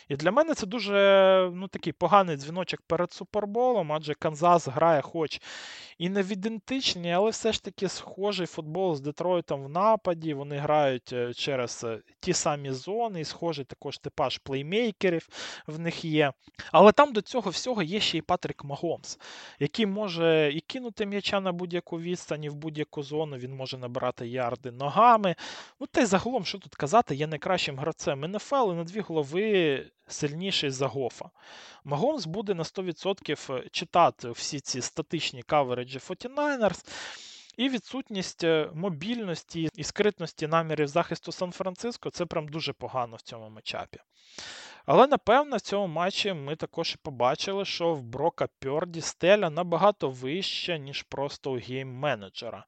[0.09, 5.41] І для мене це дуже ну, такий поганий дзвіночок перед Суперболом, адже Канзас грає хоч
[5.99, 10.35] і не в ідентичній, але все ж таки схожий футбол з Детройтом в нападі.
[10.35, 15.29] Вони грають е, через е, ті самі зони, і схожий також типаж плеймейкерів
[15.67, 16.33] в них є.
[16.73, 19.08] Але там до цього всього є ще й Патрік Магомс,
[19.59, 24.29] який може і кинути м'яча на будь-яку відстань, і в будь-яку зону, він може набирати
[24.29, 25.35] ярди ногами.
[25.81, 29.87] Ну та й загалом, що тут казати, є найкращим гравцем НФЛ і на дві голови
[30.09, 31.31] сильніший за Гофа.
[31.85, 36.85] Магомс буде на 100% е, читати всі ці статичні кавереджі 49ers.
[37.57, 43.51] І відсутність е, мобільності і скритності намірів захисту Сан-Франциско це прям дуже погано в цьому
[43.51, 43.99] матчапі.
[44.91, 50.11] Але напевно в цьому матчі ми також і побачили, що в Брока Пьорді стеля набагато
[50.11, 52.63] вища, ніж просто у гейм-менеджера.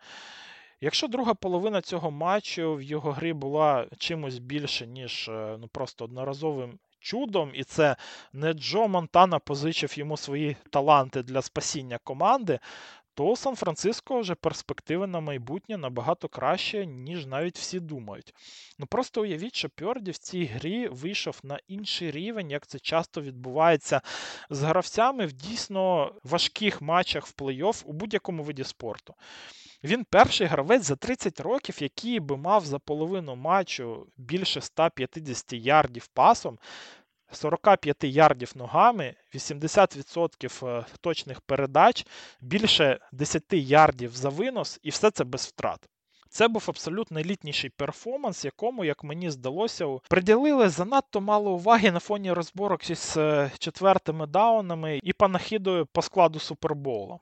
[0.80, 6.04] Якщо друга половина цього матчу в його грі була чимось більше, ніж е, ну, просто
[6.04, 7.96] одноразовим чудом, і це
[8.32, 12.58] не Джо Монтана позичив йому свої таланти для спасіння команди,
[13.14, 18.34] то Сан-Франциско вже перспективи на майбутнє набагато краще, ніж навіть всі думають.
[18.78, 23.20] Ну просто уявіть, що Пьорді в цій грі вийшов на інший рівень, як це часто
[23.22, 24.00] відбувається
[24.50, 29.14] з гравцями в дійсно важких матчах в плей-офф у будь-якому виді спорту.
[29.84, 36.06] Він перший гравець за 30 років, який би мав за половину матчу більше 150 ярдів
[36.06, 36.58] пасом,
[37.32, 42.06] 45 ярдів ногами, 80% е, точних передач,
[42.40, 45.88] більше 10 ярдів за винос, і все це без втрат.
[46.32, 52.32] Це був абсолютно елітніший перформанс, якому, як мені здалося, приділили занадто мало уваги на фоні
[52.32, 57.18] розборок із е, четвертими даунами і панахідою по складу Супербола.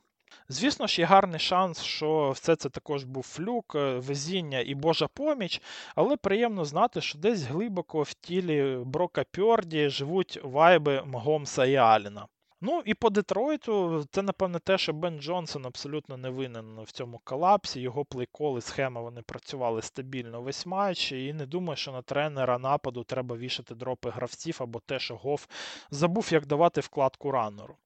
[0.50, 5.08] Звісно ж, є гарний шанс, що все це також був флюк, е, везіння і Божа
[5.08, 5.62] поміч,
[5.94, 12.26] але приємно знати, що десь глибоко в тілі Брока Пьорді живуть вайби Магомса і Аліна.
[12.60, 17.20] Ну і по Детройту, це, напевне, те, що Бен Джонсон абсолютно не винен в цьому
[17.24, 17.80] колапсі.
[17.80, 21.12] Його плейколи, схема вони працювали стабільно весь матч.
[21.12, 25.46] І не думаю, що на тренера нападу треба вішати дропи гравців або те, що Гоф
[25.90, 27.76] забув, як давати вкладку раннеру.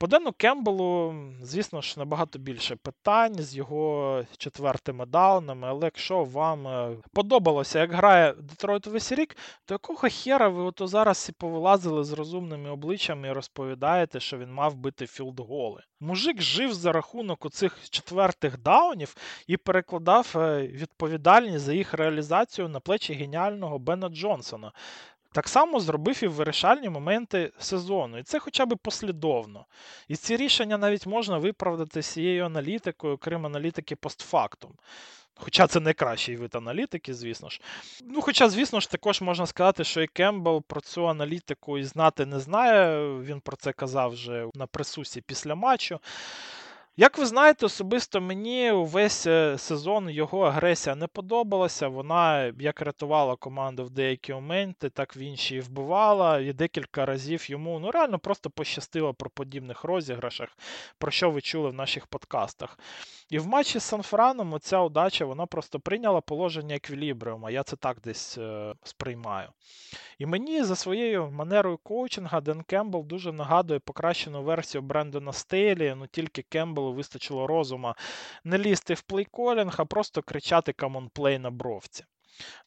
[0.00, 6.66] По Дену Кембелу, звісно ж, набагато більше питань з його четвертими даунами, але якщо вам
[6.66, 12.04] е, подобалося, як грає Детройт весь рік, то якого хера ви ото зараз і повилазили
[12.04, 15.82] з розумними обличчями і розповідаєте, що він мав бити філдголи?
[16.00, 19.14] Мужик жив за рахунок оцих четвертих даунів
[19.46, 24.72] і перекладав е, відповідальність за їх реалізацію на плечі геніального Бена Джонсона.
[25.38, 28.18] Так само зробив і вирішальні моменти сезону.
[28.18, 29.66] І це хоча б послідовно.
[30.08, 34.70] І ці рішення навіть можна виправдати цією аналітикою, крім аналітики постфактум.
[35.34, 37.60] Хоча це найкращий вид аналітики, звісно ж.
[38.04, 42.26] Ну, Хоча, звісно ж, також можна сказати, що і Кембл про цю аналітику і знати
[42.26, 43.08] не знає.
[43.20, 46.00] Він про це казав вже на присусі після матчу.
[47.00, 51.88] Як ви знаєте, особисто мені увесь е, сезон його агресія не подобалася.
[51.88, 56.40] Вона як рятувала команду в деякі моменти, так в інші і вбивала.
[56.40, 60.48] І декілька разів йому ну реально просто пощастило про подібних розіграшах,
[60.98, 62.78] про що ви чули в наших подкастах.
[63.30, 67.50] І в матчі з Сан-Франом оця удача вона просто прийняла положення еквілібріума.
[67.50, 69.48] Я це так десь е, сприймаю.
[70.18, 76.06] І мені за своєю манерою коучинга Ден Кембл дуже нагадує покращену версію Брендона Стейлі, ну
[76.06, 77.94] тільки Кемблу вистачило розума
[78.44, 82.04] не лізти в плейколінг, а просто кричати come on, play на бровці.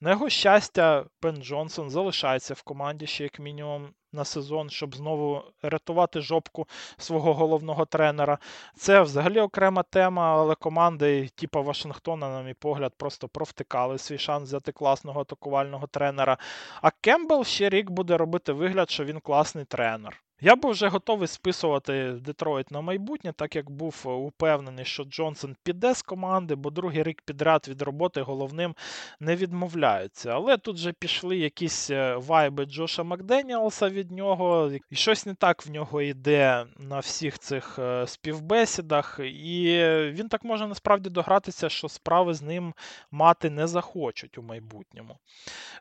[0.01, 5.43] На його щастя, Бен Джонсон залишається в команді ще як мінімум на сезон, щоб знову
[5.61, 6.67] рятувати жопку
[6.97, 8.37] свого головного тренера.
[8.75, 14.47] Це взагалі окрема тема, але команди, типу Вашингтона, на мій погляд, просто провтикали свій шанс
[14.47, 16.37] взяти класного атакувального тренера.
[16.81, 20.21] А Кембл ще рік буде робити вигляд, що він класний тренер.
[20.43, 25.93] Я був вже готовий списувати Детройт на майбутнє, так як був упевнений, що Джонсон піде
[25.93, 28.75] з команди, бо другий рік підряд від роботи головним
[29.19, 30.29] не відмовляються.
[30.29, 35.65] Але тут вже пішли якісь е, вайби Джоша Макденіалса від нього, і щось не так
[35.65, 39.19] в нього йде на всіх цих е, співбесідах.
[39.23, 42.73] І він так може насправді догратися, що справи з ним
[43.11, 45.17] мати не захочуть у майбутньому.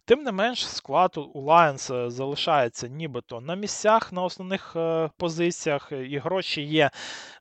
[0.04, 5.92] Тим не менш, склад у Lions залишається нібито на місцях на основному основних е, позиціях,
[5.92, 6.90] і гроші є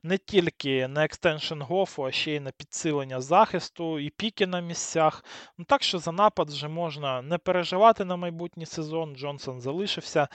[0.02, 5.24] не тільки на екстеншн гофу, а ще й на підсилення захисту, і піки на місцях.
[5.58, 9.16] Ну Так що за напад вже можна не переживати на майбутній сезон.
[9.16, 10.28] Джонсон залишився.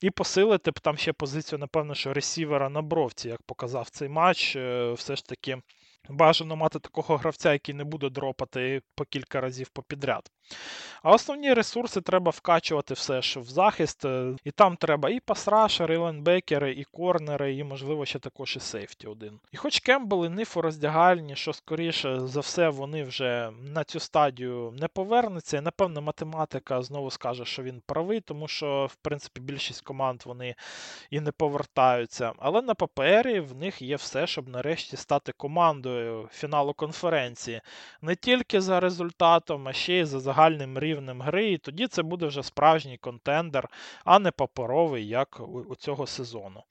[0.00, 4.56] І посилити б там ще позицію, напевно, що ресівера на бровці, як показав цей матч,
[4.56, 5.58] е, все ж таки.
[6.08, 10.30] Бажано мати такого гравця, який не буде дропати по кілька разів попідряд.
[11.02, 14.04] А основні ресурси треба вкачувати все ж в захист.
[14.04, 18.60] Е, і там треба і пасрашери, і ленбекери, і корнери, і, можливо, ще також і
[18.60, 19.40] сейфті один.
[19.52, 24.00] І хоч Кембл і Ниф у роздягальні, що скоріше за все вони вже на цю
[24.00, 25.56] стадію не повернуться.
[25.56, 30.54] І, напевно, математика знову скаже, що він правий, тому що, в принципі, більшість команд вони
[31.10, 32.32] і не повертаються.
[32.38, 35.97] Але на папері в них є все, щоб нарешті стати командою
[36.32, 37.60] фіналу конференції.
[38.02, 41.50] Не тільки за результатом, а ще й за загальним рівнем гри.
[41.52, 43.68] І тоді це буде вже справжній контендер,
[44.04, 46.62] а не паперовий, як у цього сезону.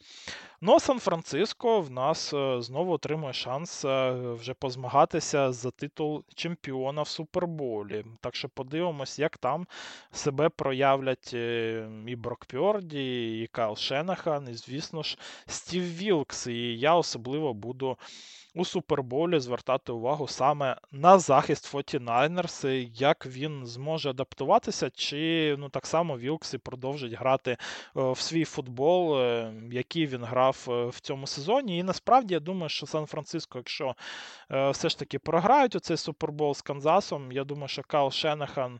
[0.61, 7.07] Ну, Сан-Франциско в нас е, знову отримує шанс е, вже позмагатися за титул чемпіона в
[7.07, 8.05] Суперболі.
[8.21, 9.67] Так що подивимось, як там
[10.11, 16.47] себе проявлять е, і Брок Пьорді, і Кайл Шенахан, і, звісно ж, Стів Вілкс.
[16.47, 17.97] І я особливо буду
[18.55, 25.85] у Суперболі звертати увагу саме на захист 49ers, як він зможе адаптуватися, чи ну так
[25.85, 27.57] само Вілкси продовжить грати
[27.95, 29.21] в свій футбол,
[29.71, 31.77] який він грав е, в цьому сезоні.
[31.77, 33.95] І насправді я думаю, що Сан-Франциско, якщо
[34.49, 38.79] все ж таки програють у цей супербол з Канзасом, я думаю, що Кайл Шенахан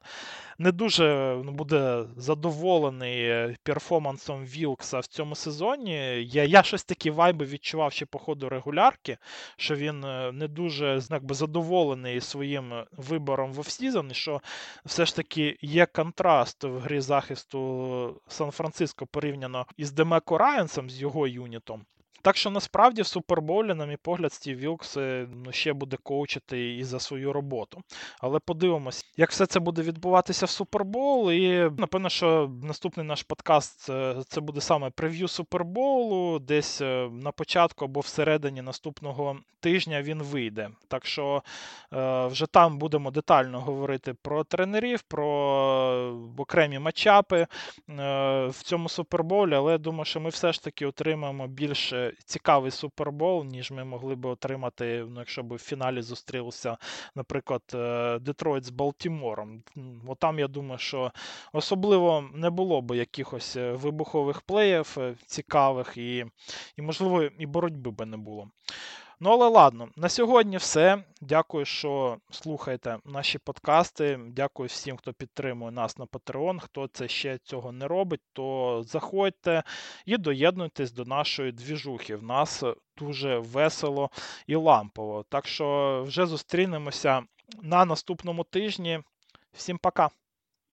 [0.58, 5.94] не дуже ну, буде задоволений перформансом Вілкса в цьому сезоні.
[6.24, 9.18] Я я щось такі вайби відчував ще по ходу регулярки
[9.58, 14.42] що він е, не дуже би, задоволений своїм е, вибором в офсізон, і що
[14.86, 21.28] все ж таки є контраст в грі захисту Сан-Франциско порівняно із Демеко Райансом, з його
[21.58, 21.97] минулим.
[22.22, 26.76] Так що насправді в Суперболі, на мій погляд, Стів Вілкс е, ну, ще буде коучити
[26.76, 27.82] і за свою роботу.
[28.20, 31.32] Але подивимось, як все це буде відбуватися в Супербол.
[31.32, 37.32] І напевно, що наступний наш подкаст е, це буде саме прев'ю Суперболу, десь е, на
[37.32, 40.70] початку або всередині наступного тижня він вийде.
[40.88, 41.44] Так що
[42.28, 45.28] вже там будемо детально говорити про тренерів, про
[46.38, 47.48] окремі матчапи
[48.48, 53.44] в цьому суперболі, але я думаю, що ми все ж таки отримаємо більше цікавий супербол,
[53.44, 56.78] ніж ми могли би отримати, ну, якщо б в фіналі зустрілися,
[57.16, 59.64] наприклад, е, Детройт з Балтімором.
[59.76, 61.12] Бо там, я думаю, що
[61.54, 66.26] особливо не було б якихось е, вибухових плеїв е, цікавих, і,
[66.78, 68.48] і можливо, і боротьби би не було.
[69.20, 71.04] Ну, але ладно, на сьогодні все.
[71.22, 74.20] Дякую, що слухаєте наші подкасти.
[74.28, 76.60] Дякую всім, хто підтримує нас на Patreon.
[76.60, 79.64] Хто це ще цього не робить, то заходьте
[80.06, 82.16] і доєднуйтесь до нашої двіжухи.
[82.16, 82.64] В нас
[82.98, 84.10] дуже весело
[84.48, 85.26] і лампово.
[85.30, 87.24] Так що вже зустрінемося
[87.62, 89.00] на наступному тижні.
[89.54, 90.10] Всім пока!